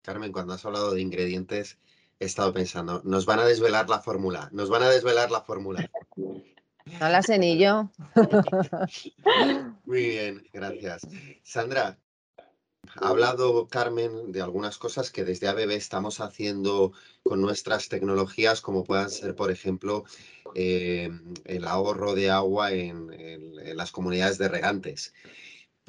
[0.01, 1.77] Carmen, cuando has hablado de ingredientes,
[2.19, 5.89] he estado pensando, nos van a desvelar la fórmula, nos van a desvelar la fórmula.
[6.15, 7.91] No la sé ni yo.
[9.85, 11.07] Muy bien, gracias.
[11.43, 11.97] Sandra,
[12.95, 16.91] ha hablado Carmen de algunas cosas que desde ABB estamos haciendo
[17.23, 20.03] con nuestras tecnologías, como puedan ser, por ejemplo,
[20.55, 21.09] eh,
[21.45, 25.13] el ahorro de agua en las comunidades de regantes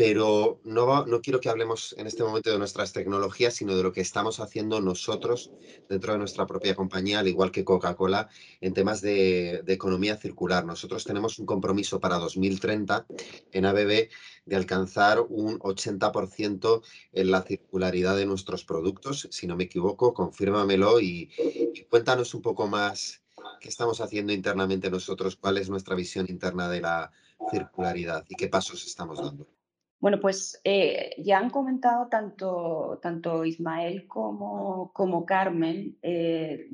[0.01, 3.93] pero no, no quiero que hablemos en este momento de nuestras tecnologías, sino de lo
[3.93, 5.51] que estamos haciendo nosotros
[5.91, 8.31] dentro de nuestra propia compañía, al igual que Coca-Cola,
[8.63, 10.65] en temas de, economía circular.
[10.65, 13.05] Nosotros tenemos un compromiso para 2030
[13.53, 14.09] en ABB
[14.47, 16.83] de alcanzar un 80%
[17.13, 21.31] en la circularidad de nuestros productos, si no me equivoco, confírmamelo y,
[21.75, 23.21] y cuéntanos un poco más
[23.61, 27.13] qué estamos haciendo internamente nosotros, cuál es nuestra visión interna de la
[27.51, 29.60] circularidad y qué pasos estamos dando.
[30.01, 36.69] Bueno, pues eh, ya han comentado tanto, tanto Ismael como, como Carmen eh,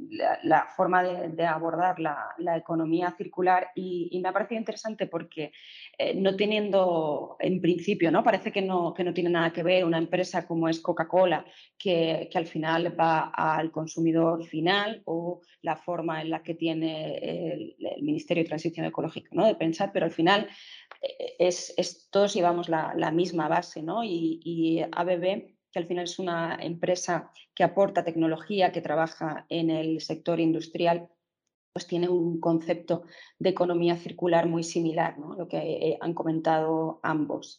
[0.45, 5.51] la, forma de, abordar la, economía circular y, me ha parecido interesante porque
[5.99, 8.23] eh, no teniendo, en principio, ¿no?
[8.23, 11.45] parece que no, que no tiene nada que ver una empresa como es Coca-Cola,
[11.77, 17.77] que, al final va al consumidor final o la forma en la que tiene el,
[18.03, 19.47] Ministerio de Transición Ecológica ¿no?
[19.47, 20.49] de pensar, pero al final
[21.39, 24.05] es, todos llevamos la, misma base, ¿no?
[24.05, 30.01] Y, ABB, que al final es una empresa que aporta tecnología, que trabaja en el
[30.01, 31.09] sector industrial,
[31.73, 33.03] pues tiene un concepto
[33.39, 35.35] de economía circular muy similar, ¿no?
[35.35, 37.59] Lo que eh, han comentado ambos.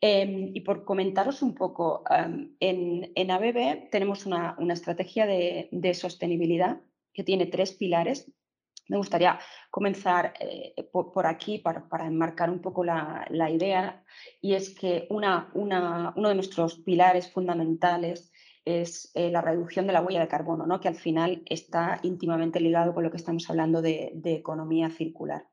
[0.00, 2.02] Em, y por comentaros un poco,
[2.60, 6.80] en, en, ABB tenemos una, estrategia de sostenibilidad
[7.14, 8.30] que tiene tres pilares
[8.88, 9.38] me gustaría
[9.70, 14.04] comenzar eh, por, aquí para, enmarcar un poco la, idea
[14.40, 18.32] y es que uno de nuestros pilares fundamentales
[18.64, 20.80] es eh, la reducción de la huella de carbono, ¿no?
[20.80, 25.44] que al final está íntimamente ligado con lo que estamos hablando de economía circular.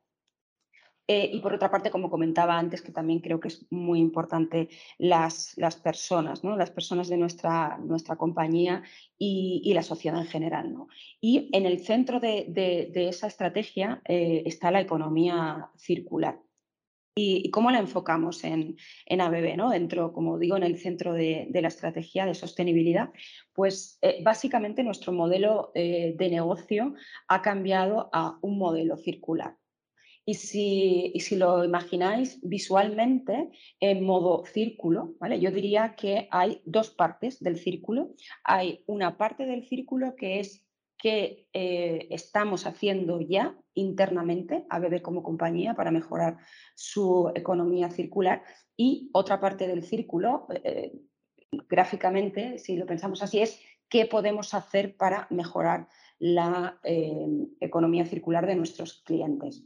[1.13, 4.69] Eh, y por otra parte, como comentaba antes, que también creo que es muy importante
[4.97, 6.55] las, las personas, ¿no?
[6.55, 8.83] las personas de nuestra, nuestra compañía
[9.17, 10.73] y, la sociedad en general.
[10.73, 10.87] ¿no?
[11.19, 16.39] Y en el centro de, de, esa estrategia eh, está la economía circular.
[17.13, 19.57] ¿Y, cómo la enfocamos en, en ABB?
[19.57, 19.69] ¿no?
[19.69, 23.09] Dentro, como digo, en el centro de, de la estrategia de sostenibilidad,
[23.51, 26.93] pues eh, básicamente nuestro modelo de negocio
[27.27, 29.57] ha cambiado a un modelo circular.
[30.23, 35.39] Y si, si, lo imagináis visualmente en modo círculo, ¿vale?
[35.39, 38.13] yo diría que hay dos partes del círculo.
[38.43, 40.65] Hay una parte del círculo que es
[41.01, 46.37] que eh, estamos haciendo ya internamente a BB como compañía para mejorar
[46.75, 48.43] su economía circular
[48.77, 50.93] y otra parte del círculo, eh,
[51.67, 55.87] gráficamente, si lo pensamos así, es qué podemos hacer para mejorar
[56.19, 57.27] la eh,
[57.59, 59.65] economía circular de nuestros clientes.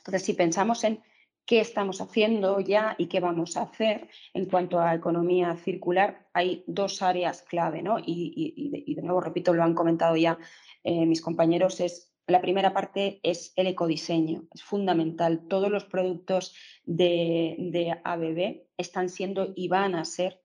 [0.00, 1.02] Entonces, si pensamos en
[1.46, 6.64] qué estamos haciendo ya y qué vamos a hacer en cuanto a economía circular, hay
[6.66, 7.96] dos áreas clave, ¿no?
[8.04, 10.38] Y, de, nuevo, repito, lo han comentado ya
[10.84, 15.48] eh, mis compañeros, es la primera parte es el ecodiseño, es fundamental.
[15.48, 20.40] Todos los productos de, de ABB están siendo y van a ser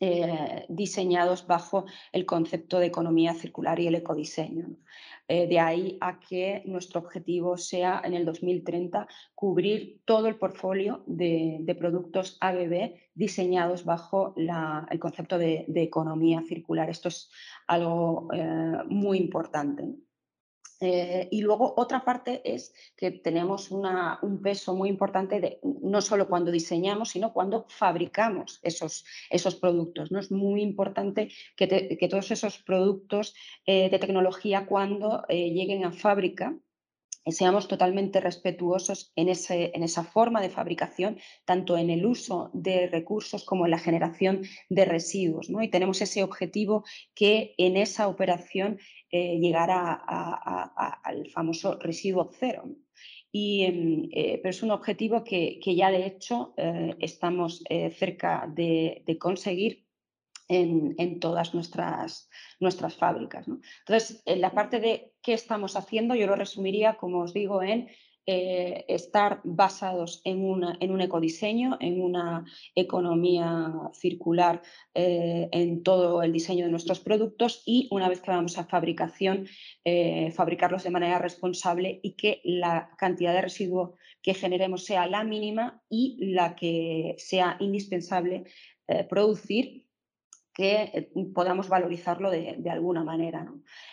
[0.00, 4.76] eh, diseñados bajo el concepto de economía circular y el ecodiseño.
[5.30, 11.02] Eh, de ahí a que nuestro objetivo sea en el 2030 cubrir todo el portfolio
[11.06, 16.88] de, productos ABB diseñados bajo el concepto de, economía circular.
[16.88, 17.30] Esto es
[17.66, 19.84] algo eh, muy importante.
[20.80, 26.52] Eh, y luego otra parte es que tenemos un peso muy importante no solo cuando
[26.52, 30.12] diseñamos, sino cuando fabricamos esos, esos productos.
[30.12, 30.20] ¿no?
[30.20, 33.34] Es muy importante que, todos esos productos
[33.66, 36.56] eh, de tecnología cuando eh, lleguen a fábrica
[37.30, 42.86] seamos totalmente respetuosos en, ese, en, esa forma de fabricación, tanto en el uso de
[42.86, 45.50] recursos como en la generación de residuos.
[45.50, 45.62] ¿no?
[45.62, 48.78] Y tenemos ese objetivo que en esa operación
[49.10, 49.92] eh, llegará
[51.02, 52.64] al famoso residuo cero.
[53.30, 57.62] Y, em, eh, pero es un objetivo que, ya de hecho eh, estamos
[57.98, 59.86] cerca de, conseguir
[60.48, 63.46] en, todas nuestras, nuestras fábricas.
[63.48, 67.88] Entonces, en la parte de qué estamos haciendo, yo lo resumiría, como os digo, en
[68.30, 74.60] eh, estar basados en, un ecodiseño, en una economía circular
[74.92, 79.46] eh, en todo el diseño de nuestros productos y una vez que vamos a fabricación,
[79.82, 85.24] eh, fabricarlos de manera responsable y que la cantidad de residuo que generemos sea la
[85.24, 88.44] mínima y la que sea indispensable
[89.08, 89.87] producir
[90.58, 93.48] que eh, podamos valorizarlo de, alguna manera.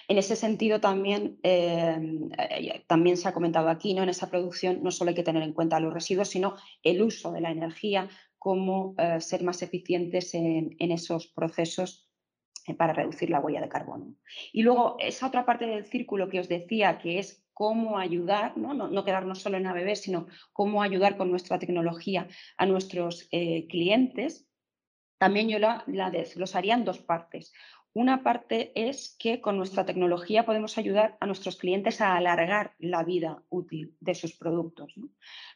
[0.07, 4.01] En ese sentido también, em, eh, también se ha comentado aquí, ¿no?
[4.01, 7.31] en esa producción no solo hay que tener en cuenta los residuos, sino el uso
[7.31, 12.09] de la energía, cómo eh, ser más eficientes en, esos procesos
[12.79, 14.15] para reducir la huella de carbono.
[14.51, 18.73] Y luego esa otra parte del círculo que os decía, que es cómo ayudar, no,
[18.73, 23.29] no, quedarnos solo en ABB, sino cómo ayudar con nuestra tecnología a nuestros
[23.69, 24.49] clientes,
[25.25, 27.51] también yo la, la desglosaría en dos partes.
[27.93, 33.03] Una parte es que con nuestra tecnología podemos ayudar a nuestros clientes a alargar la
[33.03, 34.93] vida útil de sus productos,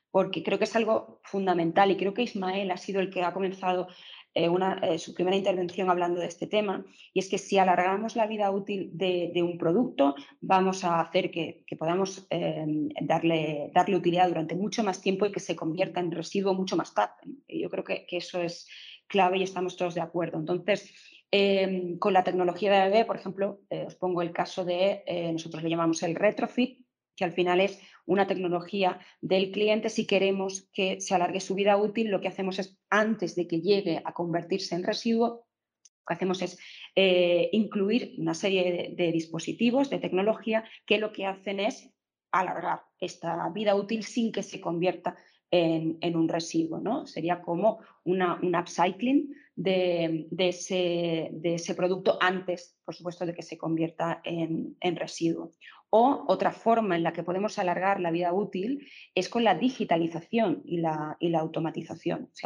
[0.09, 3.31] porque creo que es algo fundamental y creo que Ismael ha sido el que ha
[3.31, 3.89] comenzado
[4.33, 4.49] eh,
[4.81, 8.49] eh, su primera intervención hablando de este tema, y es que si alargamos la vida
[8.49, 14.83] útil de, un producto, vamos a hacer que, podamos em, darle, darle utilidad durante mucho
[14.83, 17.21] más tiempo y que se convierta en residuo mucho más tarde.
[17.47, 18.67] Yo creo que, que eso es
[19.09, 20.37] clave y estamos todos de acuerdo.
[20.37, 20.93] Entonces,
[21.31, 25.33] em, con la tecnología de ABB, por ejemplo, eh, os pongo el caso de, eh,
[25.33, 26.85] nosotros le llamamos el retrofit,
[27.17, 29.89] que al final es una tecnología del cliente.
[29.89, 33.59] Si queremos que se alargue su vida útil, lo que hacemos es, antes de que
[33.59, 36.57] llegue a convertirse en residuo, lo que hacemos es
[36.95, 41.91] eh, incluir una serie de, dispositivos de tecnología que lo que hacen es
[42.31, 45.17] alargar esta vida útil sin que se convierta
[45.51, 46.79] en, un residuo.
[46.79, 47.05] ¿no?
[47.05, 53.43] Sería como una, un upcycling de, ese, de, ese, producto antes, por supuesto, de que
[53.43, 55.51] se convierta en, residuo.
[55.91, 60.61] O otra forma en la que podemos alargar la vida útil es con la digitalización
[60.63, 62.29] y la, y la automatización.
[62.33, 62.45] Si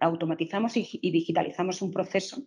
[0.00, 2.44] automatizamos y digitalizamos un proceso,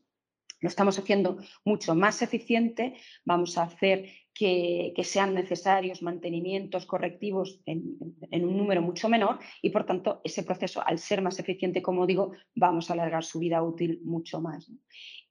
[0.60, 7.98] lo estamos haciendo mucho más eficiente, vamos a hacer que, sean necesarios mantenimientos correctivos en,
[8.00, 12.34] un número mucho menor y, por tanto, ese proceso, al ser más eficiente, como digo,
[12.56, 14.72] vamos a alargar su vida útil mucho más.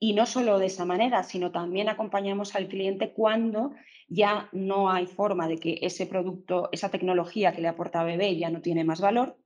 [0.00, 3.72] Y no solo de esa manera, sino también acompañamos al cliente cuando
[4.08, 8.36] ya no hay forma de que ese producto, esa tecnología que le aporta a bebé
[8.36, 9.38] ya no tiene más valor,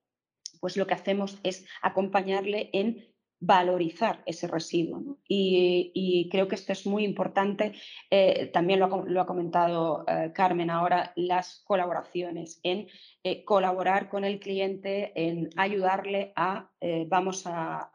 [0.61, 3.10] pues lo que hacemos es acompañarle en
[3.41, 5.19] valorizar ese residuo.
[5.27, 7.73] Y, creo que esto es muy importante.
[8.11, 12.89] Eh, también lo ha, comentado eh, Carmen ahora, las colaboraciones, en
[13.25, 16.71] eh, colaborar con el cliente, en ayudarle a,
[17.09, 17.91] vamos a,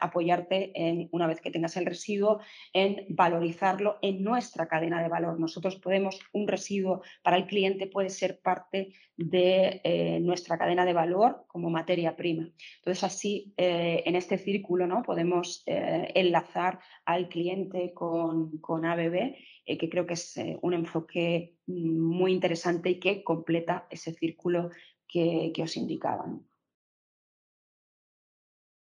[0.00, 2.40] apoyarte en, una vez que tengas el residuo,
[2.72, 5.38] en valorizarlo en nuestra cadena de valor.
[5.38, 11.44] Nosotros podemos, un residuo para el cliente puede ser parte de nuestra cadena de valor
[11.46, 12.48] como materia prima.
[12.78, 19.88] Entonces, así, en este círculo, Podemos eh, enlazar al cliente con, con ABB, eh, que
[19.88, 24.70] creo que es eh, un enfoque mm, muy interesante y que completa ese círculo
[25.06, 26.26] que, os indicaba.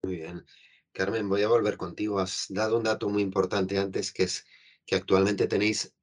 [0.04, 0.44] Muy bien.
[0.92, 2.18] Carmen, voy a volver contigo.
[2.18, 4.46] Has dado un dato muy importante antes, que es
[4.84, 5.96] que actualmente tenéis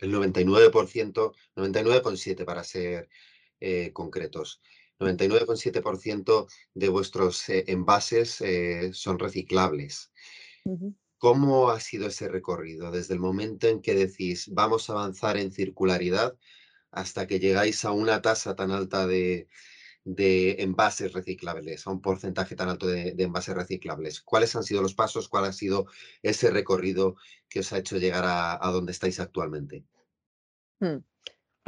[0.00, 3.08] el 99%, 99,7% para ser
[3.92, 4.62] concretos,
[5.00, 10.12] 99,7% de vuestros eh, envases eh, son reciclables.
[11.16, 15.52] ¿Cómo ha sido ese recorrido desde el momento en que decís vamos a avanzar en
[15.52, 16.36] circularidad
[16.90, 19.48] hasta que llegáis a una tasa tan alta de,
[20.04, 24.20] envases reciclables, a un porcentaje tan alto de, envases reciclables?
[24.20, 25.28] ¿Cuáles han sido los pasos?
[25.28, 25.86] ¿Cuál ha sido
[26.22, 27.16] ese recorrido
[27.48, 29.84] que os ha hecho llegar a, donde estáis actualmente?
[30.80, 30.98] Hmm.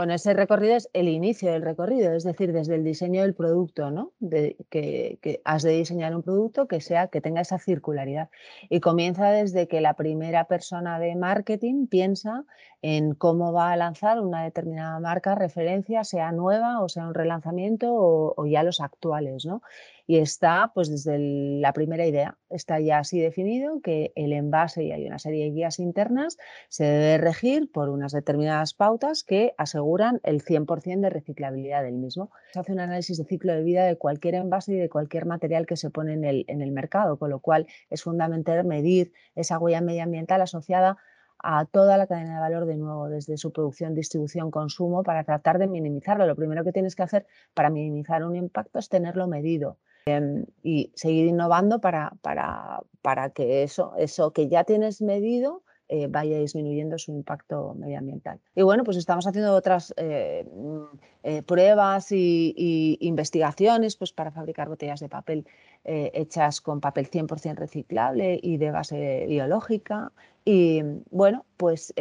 [0.02, 3.92] Bueno, ese recorrido es el inicio del recorrido, es decir, desde el diseño del producto,
[3.92, 4.10] ¿no?
[4.18, 8.28] De, que, has de diseñar un producto que sea, que tenga esa circularidad.
[8.68, 12.44] Y comienza desde que la primera persona de marketing piensa
[12.82, 17.94] en cómo va a lanzar una determinada marca, referencia, sea nueva o sea un relanzamiento
[17.94, 19.62] o, o ya los actuales, ¿no?
[20.06, 24.92] Y está pues desde la primera idea, está ya así definido que el envase y
[24.92, 26.36] hay una serie de guías internas
[26.68, 32.30] se debe regir por unas determinadas pautas que aseguran el 100% de reciclabilidad del mismo.
[32.52, 35.66] Se hace un análisis de ciclo de vida de cualquier envase y de cualquier material
[35.66, 39.58] que se pone en el, en el mercado, con lo cual es fundamental medir esa
[39.58, 40.98] huella medioambiental asociada
[41.42, 45.58] a toda la cadena de valor de nuevo, desde su producción, distribución, consumo, para tratar
[45.58, 46.26] de minimizarlo.
[46.26, 49.78] Lo primero que tienes que hacer para minimizar un impacto es tenerlo medido.
[50.06, 55.62] Em, y seguir innovando para, para, para, que eso, eso que ya tienes medido
[55.94, 58.40] eh, vaya disminuyendo su impacto medioambiental.
[58.54, 60.84] Y bueno, pues estamos haciendo otras eh, mm,
[61.22, 65.46] eh, pruebas y, investigaciones pues, para fabricar botellas de papel
[65.84, 70.12] hechas con papel 100% reciclable y de base biológica.
[70.46, 71.92] Y bueno, pues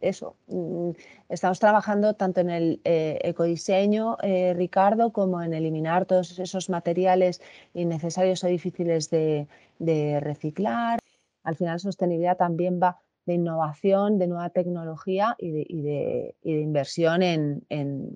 [0.00, 0.90] eso, mm,
[1.28, 4.16] estamos trabajando tanto en el ecodiseño,
[4.54, 7.42] Ricardo, como en eliminar todos esos materiales
[7.74, 10.98] innecesarios o difíciles de, de reciclar.
[11.42, 17.66] Al final, sostenibilidad también va de innovación, de nueva tecnología y de, inversión en,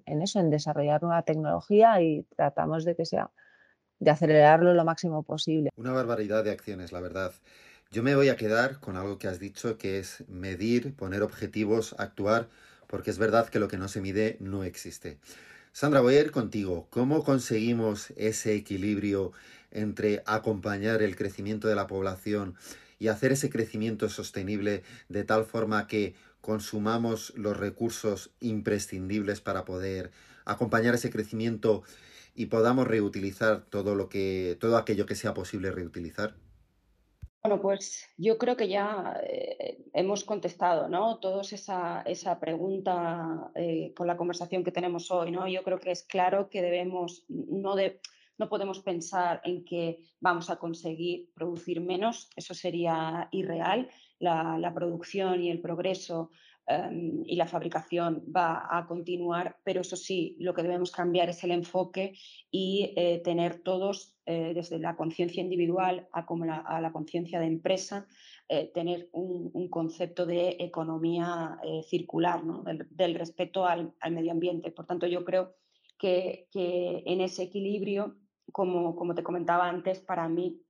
[0.05, 3.31] eso, en desarrollar nueva tecnología y tratamos de que sea,
[3.99, 5.71] de acelerarlo lo máximo posible.
[5.77, 7.33] Una barbaridad de acciones, la verdad.
[7.91, 11.95] Yo me voy a quedar con algo que has dicho, que es medir, poner objetivos,
[11.99, 12.49] actuar,
[12.87, 15.19] porque es verdad que lo que no se mide no existe.
[15.73, 16.87] Sandra, voy a ir contigo.
[16.91, 19.33] ¿Cómo conseguimos ese equilibrio
[19.71, 22.57] entre acompañar el crecimiento de la población
[22.99, 30.11] y hacer ese crecimiento sostenible de tal forma que consumamos los recursos imprescindibles para poder
[30.45, 31.83] acompañar ese crecimiento
[32.35, 36.35] y podamos reutilizar todo lo que todo aquello que sea posible reutilizar?
[37.43, 41.19] Bueno, pues yo creo que ya eh, hemos contestado, ¿no?
[41.19, 45.49] Todos esa, esa pregunta eh, con la conversación que tenemos hoy, ¿no?
[45.49, 48.01] Yo creo que es claro que debemos no de
[48.39, 53.91] no podemos pensar en que vamos a conseguir producir menos, eso sería irreal.
[54.21, 56.31] La, producción y el progreso
[56.67, 61.43] em, y la fabricación va a continuar, pero eso sí, lo que debemos cambiar es
[61.45, 62.15] el enfoque
[62.51, 67.47] y eh, tener todos, eh, desde la conciencia individual a, como a la conciencia de
[67.47, 68.07] empresa,
[68.49, 71.59] eh, tener un, concepto de economía
[71.89, 72.43] circular,
[72.91, 74.71] del, respeto al, medio ambiente.
[74.71, 75.55] Por tanto, yo creo
[75.99, 78.17] que, que en ese equilibrio
[78.53, 80.61] como, te comentaba antes, para mí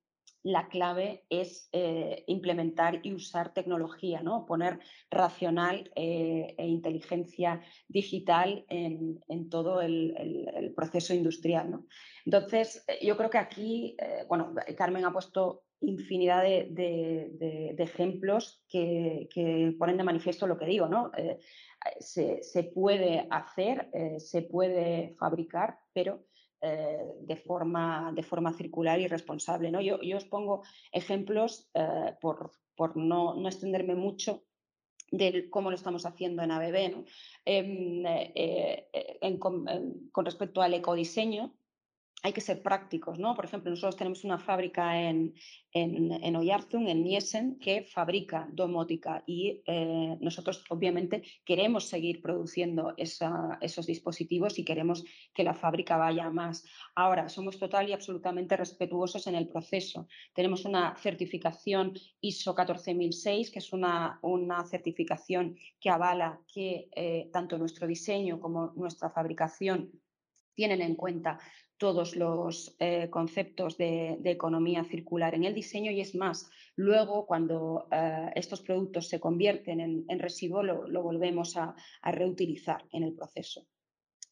[0.43, 4.47] la clave es eh, implementar y usar tecnología, ¿no?
[4.47, 4.79] poner
[5.11, 9.21] racional eh, e inteligencia digital en,
[9.51, 11.81] todo el, proceso industrial.
[12.25, 13.97] Entonces, eh, yo creo que aquí,
[14.29, 19.29] bueno, Carmen ha puesto infinidad de, ejemplos que,
[19.79, 20.87] ponen de manifiesto lo que digo.
[20.89, 21.11] ¿no?
[22.01, 26.28] Se, se, puede hacer, se puede fabricar, pero
[26.61, 29.71] eh, de, forma, de forma circular y responsable.
[29.71, 29.81] ¿no?
[29.81, 34.45] Yo, yo os pongo ejemplos eh, por, por no, no, extenderme mucho
[35.11, 37.05] de cómo lo estamos haciendo en ABB.
[37.45, 41.55] Em, eh, con, respecto al ecodiseño,
[42.23, 43.35] hay que ser prácticos, ¿no?
[43.37, 45.35] Por ejemplo, nosotros tenemos una fábrica en,
[45.73, 52.95] en, en Oyarzun, en Niesen, que fabrica domótica y eh, nosotros obviamente queremos seguir produciendo
[52.97, 56.65] esos dispositivos y queremos que la fábrica vaya más.
[56.97, 60.09] Ahora, somos total y absolutamente respetuosos en el proceso.
[60.35, 67.59] Tenemos una certificación ISO 14006, que es una, una certificación que avala que eh, tanto
[67.59, 69.93] nuestro diseño como nuestra fabricación
[70.55, 71.39] tienen en cuenta
[71.79, 77.89] todos los eh, conceptos de, economía circular en el diseño y es más, luego cuando
[77.91, 83.67] eh, estos productos se convierten en, residuo lo, volvemos a, reutilizar en el proceso.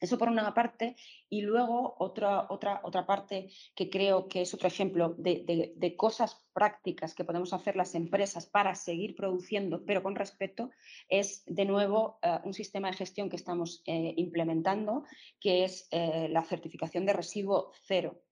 [0.00, 0.96] Eso por una parte.
[1.28, 7.14] Y luego otra, otra, otra parte que creo que es otro ejemplo de, cosas prácticas
[7.14, 10.70] que podemos hacer las empresas para seguir produciendo, pero con respeto,
[11.08, 15.04] es de nuevo eh, un sistema de gestión que estamos eh, implementando,
[15.40, 18.22] que es eh, la certificación de residuo cero.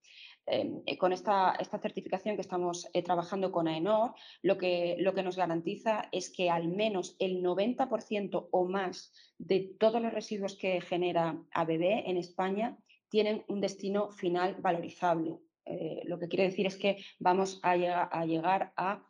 [0.47, 6.09] Em, eh, con esta, certificación que estamos eh, trabajando con AENOR, lo que, nos garantiza
[6.13, 12.09] es que al menos el 90% o más de todos los residuos que genera ABB
[12.11, 12.77] en España
[13.09, 15.39] tienen un destino final valorizable.
[15.65, 19.03] Eh, lo que quiere decir es que vamos a, llegar a,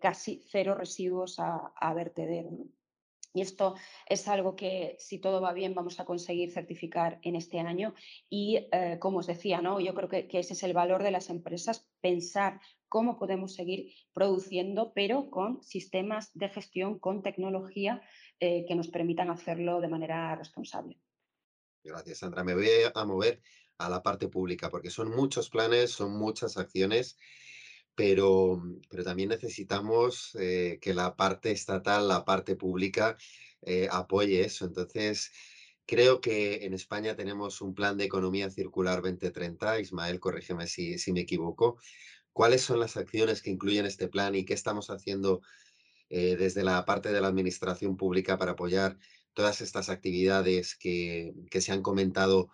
[0.00, 2.46] casi cero residuos a, a verteder.
[3.32, 3.76] Y esto
[4.06, 7.94] es algo que, si todo va bien, vamos a conseguir certificar en este año.
[8.28, 9.78] Y eh, como os decía, ¿no?
[9.78, 14.92] yo creo que, ese es el valor de las empresas, pensar cómo podemos seguir produciendo,
[14.94, 18.02] pero con sistemas de gestión, con tecnología
[18.40, 20.98] eh, que nos permitan hacerlo de manera responsable.
[21.84, 22.42] Gracias, Sandra.
[22.42, 23.40] Me voy a mover
[23.78, 27.16] a la parte pública porque son muchos planes, son muchas acciones
[28.00, 33.18] pero, pero también necesitamos eh, que la parte estatal, la parte pública
[33.60, 34.64] eh, apoye eso.
[34.64, 35.30] Entonces,
[35.84, 39.80] creo que en España tenemos un plan de economía circular 2030.
[39.80, 41.76] Ismael, corrígeme si, si me equivoco.
[42.32, 45.42] ¿Cuáles son las acciones que incluyen este plan y qué estamos haciendo
[46.08, 48.96] eh, desde la parte de la administración pública para apoyar
[49.34, 52.48] todas estas actividades que, que se han comentado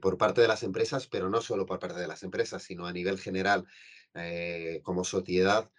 [0.00, 2.92] por parte de las empresas, pero no solo por parte de las empresas, sino a
[2.92, 3.66] nivel general
[4.18, 5.70] eh, como sociedad,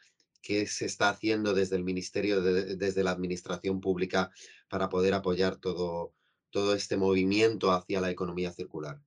[0.42, 4.32] qué se está haciendo desde el Ministerio, desde la Administración Pública
[4.70, 6.14] para poder apoyar todo,
[6.50, 9.00] todo este movimiento hacia la economía circular.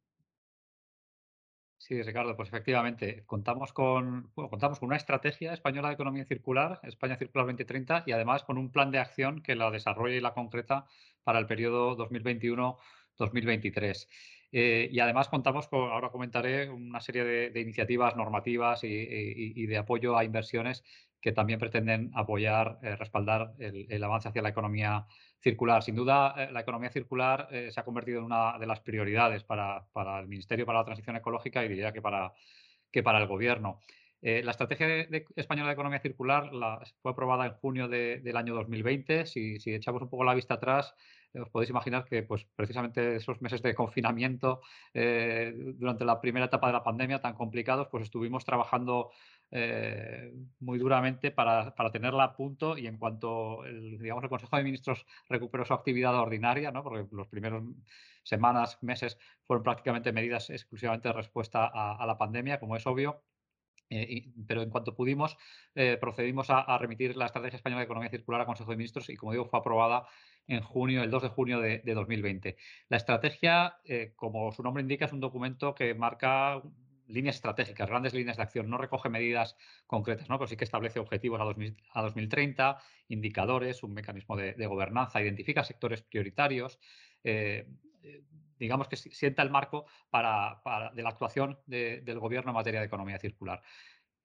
[1.78, 7.16] Sí, Ricardo, pues efectivamente, contamos con, contamos con una estrategia española de economía circular, España
[7.16, 10.86] Circular 2030, y además con un plan de acción que la desarrolla y la concreta
[11.24, 14.06] para el periodo 2021-2023.
[14.54, 20.16] Eh, y además contamos con, ahora comentaré, una serie de, iniciativas normativas y, de apoyo
[20.16, 20.84] a inversiones
[21.22, 25.06] que también pretenden apoyar, eh, respaldar el, avance hacia la economía
[25.40, 25.82] circular.
[25.82, 29.86] Sin duda, eh, la economía circular se ha convertido en una de las prioridades para,
[30.20, 32.34] el Ministerio para la Transición Ecológica y diría que para,
[32.92, 33.80] el Gobierno.
[34.20, 34.86] la Estrategia
[35.36, 36.50] Española de Economía Circular
[37.00, 39.24] fue aprobada en junio del año 2020.
[39.24, 40.94] Si, si, echamos un poco la vista atrás,
[41.34, 44.60] os podéis imaginar que pues, precisamente esos meses de confinamiento
[44.92, 49.10] eh, durante la primera etapa de la pandemia tan complicados, pues estuvimos trabajando
[49.50, 54.64] eh, muy duramente para, tenerla a punto y en cuanto el, digamos, el Consejo de
[54.64, 56.82] Ministros recuperó su actividad ordinaria, ¿no?
[56.82, 57.62] porque los primeros
[58.22, 63.22] semanas, meses fueron prácticamente medidas exclusivamente de respuesta a la pandemia, como es obvio,
[63.92, 65.36] eh, pero en cuanto pudimos,
[65.74, 69.16] eh, procedimos a, remitir la Estrategia Española de Economía Circular al Consejo de Ministros y,
[69.16, 70.06] como digo, fue aprobada
[70.46, 72.56] en junio, el 2 de junio de, 2020.
[72.88, 76.62] La estrategia, eh, como su nombre indica, es un documento que marca
[77.06, 80.38] líneas estratégicas, grandes líneas de acción, no recoge medidas concretas, ¿no?
[80.38, 82.78] pero sí que establece objetivos a, 2030,
[83.08, 86.78] indicadores, un mecanismo de, gobernanza, identifica sectores prioritarios,
[88.58, 90.62] digamos que sienta el marco para,
[90.94, 93.62] de la actuación del Gobierno en materia de economía circular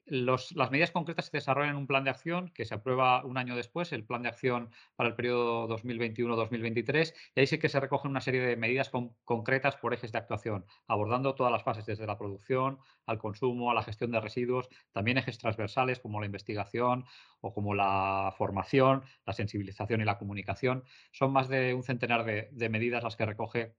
[0.07, 3.55] las medidas concretas se desarrollan en un plan de acción que se aprueba un año
[3.55, 8.11] después, el plan de acción para el periodo 2021-2023, y ahí sí que se recogen
[8.11, 8.89] una serie de medidas
[9.25, 13.73] concretas por ejes de actuación, abordando todas las fases, desde la producción al consumo, a
[13.73, 17.05] la gestión de residuos, también ejes transversales como la investigación
[17.41, 20.83] o como la formación, la sensibilización y la comunicación.
[21.11, 23.75] Son más de un centenar de medidas las que recoge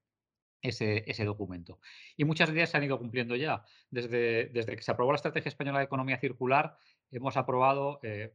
[0.63, 1.79] ese, documento.
[2.17, 3.65] Y muchas de se han ido cumpliendo ya.
[3.91, 6.77] Desde, desde, que se aprobó la Estrategia Española de Economía Circular,
[7.11, 8.35] hemos aprobado eh,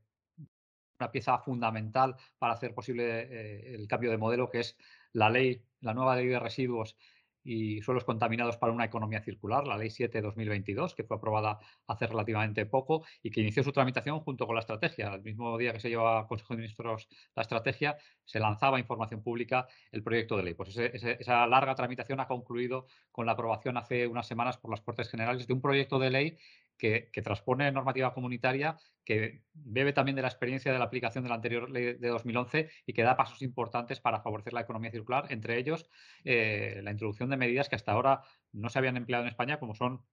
[1.00, 4.78] una pieza fundamental para hacer posible eh, el cambio de modelo, que es
[5.12, 6.96] la ley, la nueva ley de residuos
[7.44, 12.66] y suelos contaminados para una economía circular, la Ley 7-2022, que fue aprobada hace relativamente
[12.66, 15.14] poco y que inició su tramitación junto con la estrategia.
[15.14, 19.22] El mismo día que se llevaba a Consejo de Ministros la estrategia, se lanzaba información
[19.22, 20.54] pública el proyecto de ley.
[20.54, 25.10] Pues esa larga tramitación ha concluido con la aprobación hace unas semanas por las Cortes
[25.10, 26.38] Generales de un proyecto de ley
[26.84, 28.76] que, transpone normativa comunitaria,
[29.06, 32.70] que bebe también de la experiencia de la aplicación de la anterior ley de 2011
[32.86, 35.90] y que da pasos importantes para favorecer la economía circular, entre ellos
[36.26, 39.76] eh, la introducción de medidas que hasta ahora no se habían empleado en España, como
[39.76, 40.04] son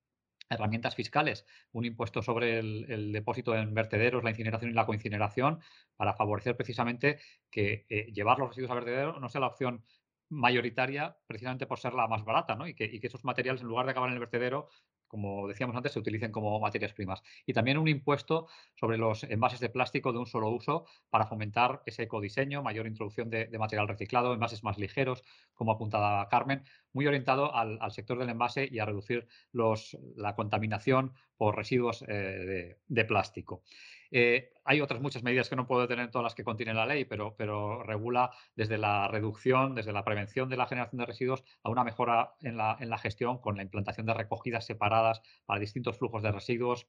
[0.48, 5.60] herramientas fiscales, un impuesto sobre el, depósito en vertederos, la incineración y la coincineración,
[5.96, 7.18] para favorecer precisamente
[7.50, 9.84] que eh, llevar los residuos a vertedero no sea la opción
[10.28, 12.66] mayoritaria precisamente por ser la más barata, ¿no?
[12.68, 14.68] Y que, esos materiales, en lugar de acabar en el vertedero,
[15.10, 17.20] como decíamos antes, se utilicen como materias primas.
[17.44, 18.46] Y también un impuesto
[18.76, 23.28] sobre los envases de plástico de un solo uso para fomentar ese ecodiseño, mayor introducción
[23.28, 28.68] de, material reciclado, envases más ligeros, como apuntaba Carmen, muy orientado al, sector del envase
[28.70, 33.64] y a reducir los, la contaminación por residuos eh, de, plástico.
[34.10, 37.04] Eh, hay otras muchas medidas que no puedo tener todas las que contiene la ley,
[37.04, 41.84] pero, regula desde la reducción, desde la prevención de la generación de residuos a una
[41.84, 46.22] mejora en la, en la gestión con la implantación de recogidas separadas para distintos flujos
[46.22, 46.86] de residuos,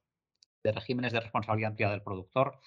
[0.62, 2.60] de regímenes de responsabilidad ampliada del productor.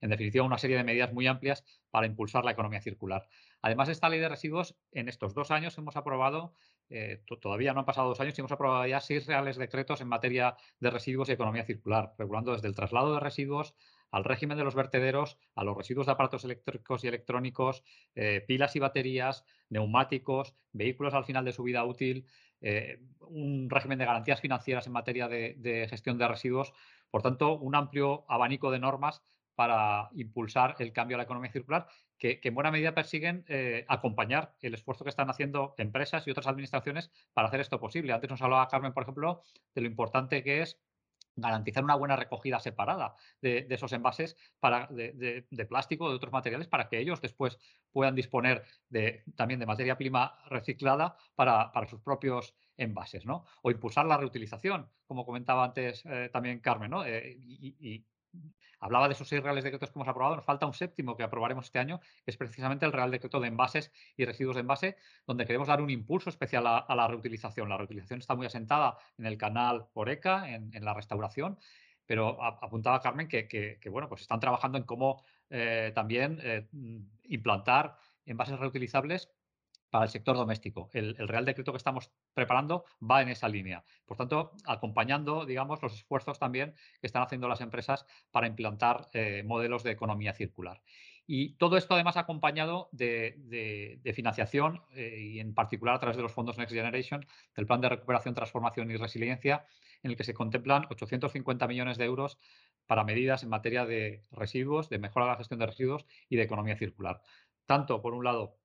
[0.00, 3.28] En definitiva, una serie de medidas muy amplias para impulsar la economía circular.
[3.62, 6.54] Además de esta ley de residuos, en estos dos años hemos aprobado
[6.90, 10.08] eh, todavía no han pasado dos años y hemos aprobado ya seis reales decretos en
[10.08, 13.74] materia de residuos y economía circular, regulando desde el traslado de residuos
[14.10, 17.82] al régimen de los vertederos, a los residuos de aparatos eléctricos y electrónicos,
[18.14, 22.26] eh, pilas y baterías, neumáticos, vehículos al final de su vida útil,
[22.60, 26.72] eh, un régimen de garantías financieras en materia de, gestión de residuos.
[27.10, 29.22] Por tanto, un amplio abanico de normas
[29.54, 34.54] para impulsar el cambio a la economía circular, que, en buena medida persiguen eh, acompañar
[34.60, 38.12] el esfuerzo que están haciendo empresas y otras administraciones para hacer esto posible.
[38.12, 39.42] Antes nos hablaba Carmen, por ejemplo,
[39.74, 40.78] de lo importante que es
[41.40, 46.68] garantizar una buena recogida separada de, esos envases para, de, plástico o de otros materiales
[46.68, 47.58] para que ellos después
[47.92, 48.64] puedan disponer
[49.36, 53.26] también de materia prima reciclada para, sus propios envases.
[53.26, 53.44] ¿no?
[53.62, 56.90] O impulsar la reutilización, como comentaba antes eh, también Carmen.
[56.90, 57.04] ¿no?
[57.04, 57.38] Eh,
[58.80, 61.64] Hablaba de esos seis reales decretos que hemos aprobado, nos falta un séptimo que aprobaremos
[61.66, 65.46] este año, que es precisamente el Real Decreto de Envases y Residuos de Envase, donde
[65.46, 67.68] queremos dar un impulso especial a, la reutilización.
[67.68, 71.58] La reutilización está muy asentada en el canal Oreca, en, la restauración,
[72.06, 76.68] pero apuntaba Carmen que, bueno, pues están trabajando en cómo eh, también eh,
[77.24, 79.28] implantar envases reutilizables
[79.90, 80.90] para el sector doméstico.
[80.92, 83.84] El, Real Decreto que estamos preparando va en esa línea.
[84.06, 89.42] Por tanto, acompañando, digamos, los esfuerzos también que están haciendo las empresas para implantar eh,
[89.44, 90.82] modelos de economía circular.
[91.30, 96.32] Y todo esto además acompañado de, financiación eh, y en particular a través de los
[96.32, 99.66] fondos Next Generation, del Plan de Recuperación, Transformación y Resiliencia,
[100.02, 102.38] en el que se contemplan 850 millones de euros
[102.86, 106.44] para medidas en materia de residuos, de mejora de la gestión de residuos y de
[106.44, 107.20] economía circular.
[107.66, 108.56] Tanto, por un lado,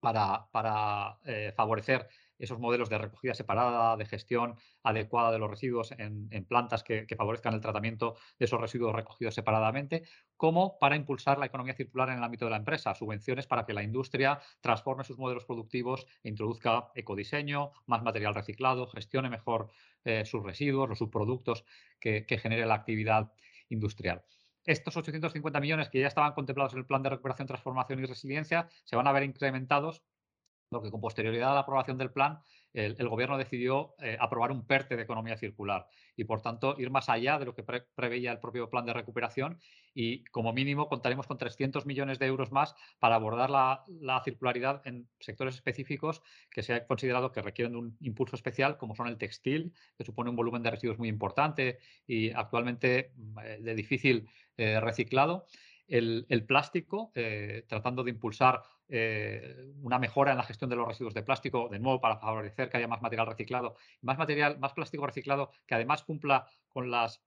[0.00, 6.28] para, eh, favorecer esos modelos de recogida separada, de gestión adecuada de los residuos en,
[6.44, 10.02] plantas que, favorezcan el tratamiento de esos residuos recogidos separadamente,
[10.36, 13.72] como para impulsar la economía circular en el ámbito de la empresa, subvenciones para que
[13.72, 19.70] la industria transforme sus modelos productivos e introduzca ecodiseño, más material reciclado, gestione mejor
[20.04, 21.64] eh, sus residuos, los subproductos
[21.98, 23.32] que genere la actividad
[23.70, 24.22] industrial
[24.66, 28.68] estos 850 millones que ya estaban contemplados en el plan de recuperación, transformación y resiliencia
[28.84, 30.02] se van a ver incrementados
[30.68, 32.40] porque con posterioridad a la aprobación del plan,
[32.76, 37.08] el, Gobierno decidió eh, aprobar un PERTE de economía circular y, por tanto, ir más
[37.08, 39.58] allá de lo que preveía el propio plan de recuperación
[39.94, 45.08] y, como mínimo, contaremos con 300 millones de euros más para abordar la, circularidad en
[45.20, 49.16] sectores específicos que se ha considerado que requieren de un impulso especial, como son el
[49.16, 53.12] textil, que supone un volumen de residuos muy importante y actualmente
[53.42, 55.46] eh, de difícil eh, reciclado.
[55.88, 57.12] El, plástico,
[57.68, 61.78] tratando de impulsar eh, una mejora en la gestión de los residuos de plástico, de
[61.78, 66.04] nuevo para favorecer que haya más material reciclado, más material, más plástico reciclado que además
[66.04, 67.22] cumpla con las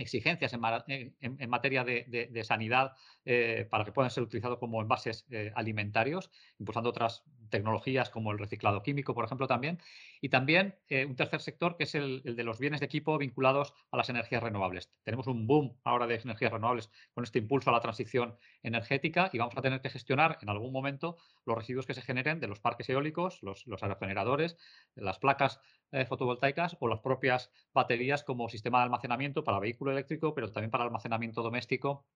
[0.00, 2.92] exigencias en, materia de, sanidad
[3.24, 8.38] eh, para que puedan ser utilizados como envases eh, alimentarios, impulsando otras tecnologías como el
[8.38, 9.78] reciclado químico, por ejemplo, también.
[10.20, 13.74] Y también eh, un tercer sector que es el, de los bienes de equipo vinculados
[13.90, 14.90] a las energías renovables.
[15.02, 19.38] Tenemos un boom ahora de energías renovables con este impulso a la transición energética y
[19.38, 22.60] vamos a tener que gestionar en algún momento los residuos que se generen de los
[22.60, 24.56] parques eólicos, los, aerogeneradores,
[24.94, 25.60] las placas
[26.08, 30.84] fotovoltaicas o las propias baterías como sistema de almacenamiento para vehículos eléctrico, pero también para
[30.84, 32.06] almacenamiento doméstico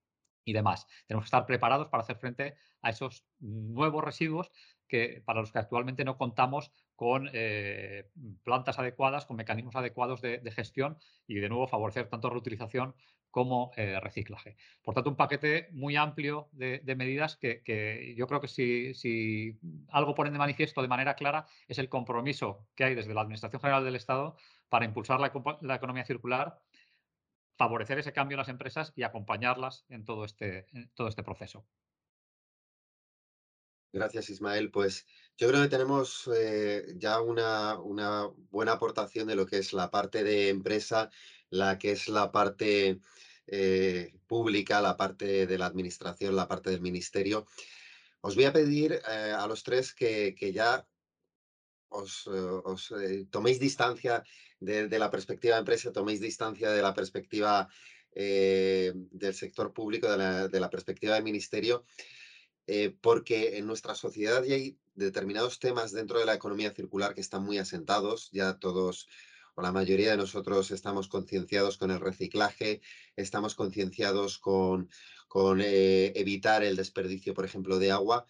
[0.45, 0.87] y demás.
[1.07, 4.51] Tenemos que estar preparados para hacer frente a esos nuevos residuos
[4.89, 8.11] que, para los que actualmente no contamos con eh,
[8.43, 12.95] plantas adecuadas, con mecanismos adecuados de, gestión y, de nuevo, favorecer tanto reutilización
[13.31, 14.57] como eh, reciclaje.
[14.83, 20.35] Por tanto, un paquete muy amplio de, medidas que, yo creo que si, algo ponen
[20.35, 23.97] de manifiesto de manera clara es el compromiso que hay desde la Administración General del
[23.97, 24.37] Estado
[24.69, 26.61] para impulsar la economía circular
[27.57, 31.67] favorecer ese cambio en las empresas y acompañarlas en todo este, todo este proceso.
[33.93, 34.73] Gracias, Ismael.
[34.73, 39.73] Pues yo creo que tenemos eh, ya una, una, buena aportación de lo que es
[39.73, 41.11] la parte de empresa,
[41.49, 42.99] la que es la parte
[43.47, 47.47] eh, pública, la parte de la administración, la parte del ministerio.
[48.21, 50.85] Os voy a pedir eh, a los tres que, que ya
[51.95, 54.25] os, eh, eh, toméis distancia
[54.61, 57.69] de, la perspectiva de empresa, toméis distancia de la perspectiva
[58.13, 61.85] eh, del sector público, de la, perspectiva del ministerio,
[63.03, 67.45] porque en nuestra sociedad ya hay determinados temas dentro de la economía circular que están
[67.45, 69.09] muy asentados, ya todos
[69.57, 72.81] o la mayoría de nosotros estamos concienciados con el reciclaje,
[73.15, 74.89] estamos concienciados con,
[75.29, 78.27] con evitar el desperdicio, por ejemplo, de agua,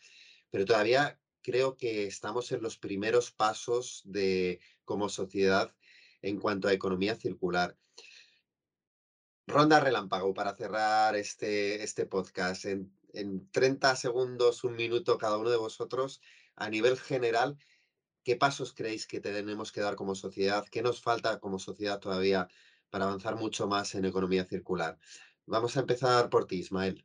[0.50, 5.72] pero todavía creo que estamos en los primeros pasos de como sociedad
[6.22, 7.76] en cuanto a economía circular.
[9.46, 12.64] Ronda relámpago para cerrar este, este podcast.
[12.64, 16.22] En, en 30 segundos, un minuto cada uno de vosotros,
[16.56, 17.58] a nivel general,
[18.24, 20.64] ¿qué pasos creéis que tenemos que dar como sociedad?
[20.70, 22.48] ¿Qué nos falta como sociedad todavía
[22.88, 24.98] para avanzar mucho más en economía circular?
[25.44, 27.04] Vamos a empezar por ti, Ismael.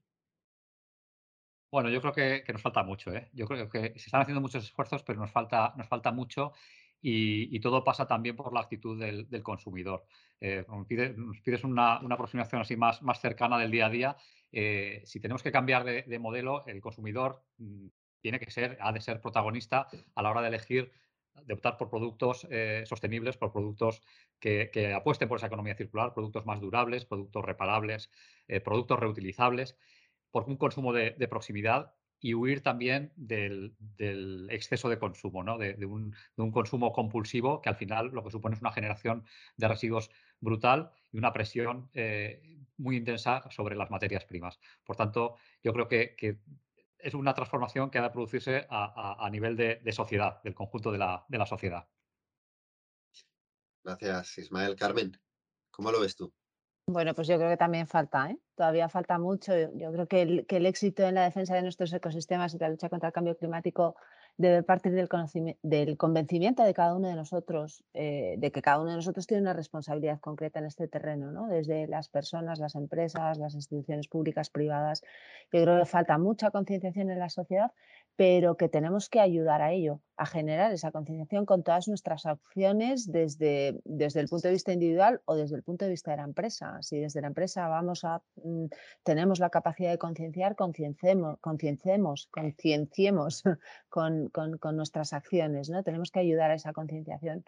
[1.71, 3.13] Bueno, yo creo que, nos falta mucho.
[3.13, 3.29] ¿eh?
[3.33, 6.53] Yo creo que se están haciendo muchos esfuerzos, pero nos falta, nos falta mucho
[7.01, 10.05] y, todo pasa también por la actitud del, consumidor.
[10.41, 14.17] Eh, nos, pides, una, aproximación así más, cercana del día a día.
[14.51, 17.87] Eh, si tenemos que cambiar de, modelo, el consumidor mm,
[18.21, 20.91] tiene que ser, ha de ser protagonista a la hora de elegir,
[21.45, 24.01] de optar por productos eh, sostenibles, por productos
[24.39, 28.09] que, apuesten por esa economía circular, productos más durables, productos reparables,
[28.63, 29.77] productos reutilizables,
[30.31, 33.75] por un consumo de proximidad y huir también del,
[34.49, 35.57] exceso de consumo, ¿no?
[35.57, 36.13] de, un,
[36.51, 39.25] consumo compulsivo que al final lo que supone es una generación
[39.55, 44.59] de residuos brutal y una presión eh, muy intensa sobre las materias primas.
[44.83, 46.39] Por tanto, yo creo que,
[47.01, 51.25] es una transformación que ha de producirse a, nivel de, sociedad, del conjunto de la,
[51.29, 51.87] de la sociedad.
[53.85, 54.75] Gracias, Ismael.
[54.75, 55.17] Carmen,
[55.71, 56.33] ¿cómo lo ves tú?
[56.91, 58.39] Bueno, pues yo creo que también falta, ¿eh?
[58.55, 59.53] todavía falta mucho.
[59.75, 62.67] Yo creo que el, que el, éxito en la defensa de nuestros ecosistemas y la
[62.67, 63.95] lucha contra el cambio climático
[64.39, 65.09] debe partir del,
[65.61, 69.41] del convencimiento de cada uno de nosotros, eh, de que cada uno de nosotros tiene
[69.41, 71.47] una responsabilidad concreta en este terreno, ¿no?
[71.47, 75.01] desde las personas, las empresas, las instituciones públicas, privadas.
[75.51, 77.73] Yo creo que falta mucha concienciación en la sociedad,
[78.19, 83.09] pero que tenemos que ayudar a ello, a generar esa concienciación con todas nuestras acciones
[83.09, 86.23] desde, desde el punto de vista individual o desde el punto de vista de la
[86.23, 86.77] empresa.
[86.81, 88.65] Si desde la empresa vamos a, mm,
[89.03, 93.43] tenemos la capacidad de concienciar, concienciemos, concienciemos, concienciemos
[93.89, 95.83] con, con, nuestras acciones, ¿no?
[95.83, 97.43] Tenemos que ayudar a esa concienciación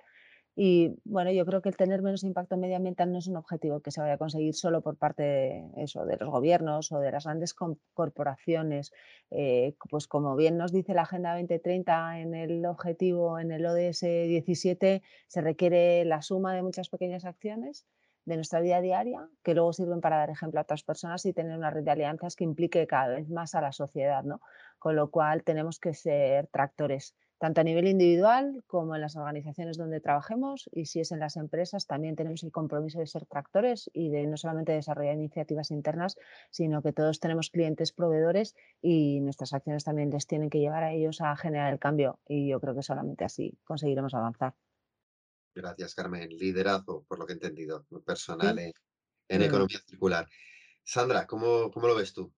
[0.55, 3.91] y bueno, yo creo que el tener menos impacto medioambiental no es un objetivo que
[3.91, 7.55] se vaya a conseguir solo por parte de los gobiernos o de las grandes
[7.93, 8.91] corporaciones.
[9.29, 14.01] Eh, pues como bien nos dice la Agenda 2030 en el objetivo, en el ODS
[14.01, 17.85] 17, se requiere la suma de muchas pequeñas acciones
[18.25, 21.57] de nuestra vida diaria que luego sirven para dar ejemplo a otras personas y tener
[21.57, 24.41] una red de alianzas que implique cada vez más a la sociedad, ¿no?
[24.79, 29.75] Con lo cual tenemos que ser tractores tanto a nivel individual como en las organizaciones
[29.75, 33.89] donde trabajemos y si es en las empresas, también tenemos el compromiso de ser tractores
[33.93, 36.17] y de no solamente desarrollar iniciativas internas,
[36.51, 40.91] sino que todos tenemos clientes proveedores y nuestras acciones también les tienen que llevar a
[40.91, 44.53] ellos a generar el cambio y yo creo que solamente así conseguiremos avanzar.
[45.53, 46.29] Gracias, Carmen.
[46.29, 48.71] Liderazgo, por lo que he entendido, personal en,
[49.29, 49.43] mm.
[49.43, 50.27] economía circular.
[50.83, 52.33] Sandra, ¿cómo, ¿cómo lo ves tú?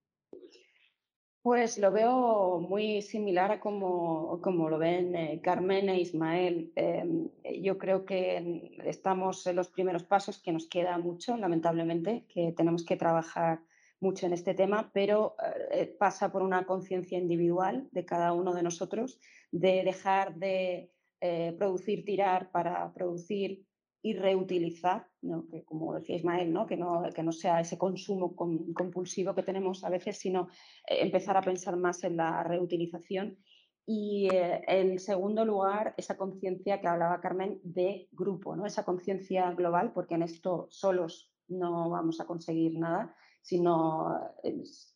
[1.44, 6.72] Pues lo veo muy similar a como, como lo ven eh, Carmen e Ismael.
[6.74, 7.30] Em,
[7.62, 12.86] yo creo que estamos en los primeros pasos, que nos queda mucho, lamentablemente, que tenemos
[12.86, 13.60] que trabajar
[14.00, 15.36] mucho en este tema, pero
[15.72, 19.20] eh, pasa por una conciencia individual de cada uno de nosotros,
[19.52, 20.93] de dejar de
[21.26, 23.66] eh, producir, tirar para producir
[24.02, 25.08] y reutilizar,
[25.50, 26.68] que como decía Ismael, ¿no?
[26.68, 30.50] Que, no, que no sea ese consumo compulsivo que tenemos a veces, sino
[30.86, 33.38] eh, empezar a pensar más en la reutilización.
[33.86, 38.66] Y eh, en segundo lugar, esa conciencia que hablaba Carmen de grupo, ¿no?
[38.66, 44.20] esa conciencia global, porque en esto solos no vamos a conseguir nada, sino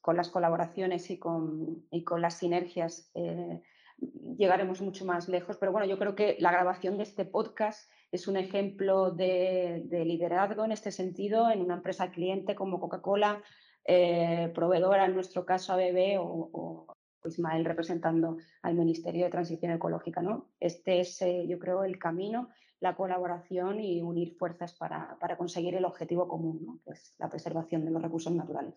[0.02, 3.14] con las colaboraciones y con, y con las sinergias
[4.38, 5.58] llegaremos mucho más lejos.
[5.58, 10.66] Pero bueno, yo creo que la grabación de este podcast es un ejemplo de, liderazgo
[10.66, 13.42] en este sentido en una empresa cliente como Coca-Cola,
[13.84, 16.88] eh, proveedora, en nuestro caso ABB o,
[17.26, 20.22] Ismael representando al Ministerio de Transición Ecológica.
[20.22, 20.50] ¿no?
[20.62, 25.86] Este es, eh, yo creo, el camino, la colaboración y unir fuerzas para, conseguir el
[25.86, 28.76] objetivo común, que es la preservación de los recursos naturales.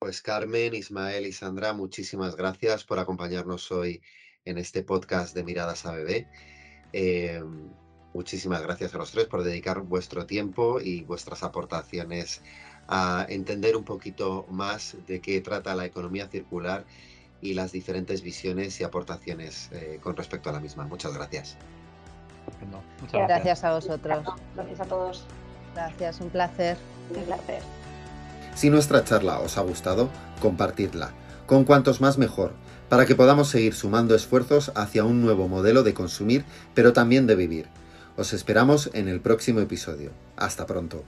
[0.00, 4.00] Pues Carmen, Ismael y Sandra, muchísimas gracias por acompañarnos hoy
[4.46, 6.26] en este podcast de Miradas ABB.
[6.94, 7.44] Eh,
[8.14, 12.40] muchísimas gracias a los tres por dedicar vuestro tiempo y vuestras aportaciones
[12.88, 16.86] a entender un poquito más de qué trata la economía circular
[17.42, 20.86] y las diferentes visiones y aportaciones eh, con respecto a la misma.
[20.86, 21.58] Muchas gracias.
[23.02, 23.64] Muchas gracias.
[23.64, 24.24] a vosotros.
[24.54, 25.26] Gracias a todos.
[25.74, 26.78] Gracias, un placer.
[27.14, 27.62] Un placer.
[28.60, 30.10] Si nuestra charla os ha gustado,
[30.42, 31.12] compartidla.
[31.46, 32.52] Con cuantos más mejor
[32.90, 36.44] para que podamos seguir sumando esfuerzos hacia un nuevo modelo de consumir,
[36.74, 37.68] pero también de vivir.
[38.18, 40.10] Os esperamos en el próximo episodio.
[40.36, 41.04] Hasta pronto.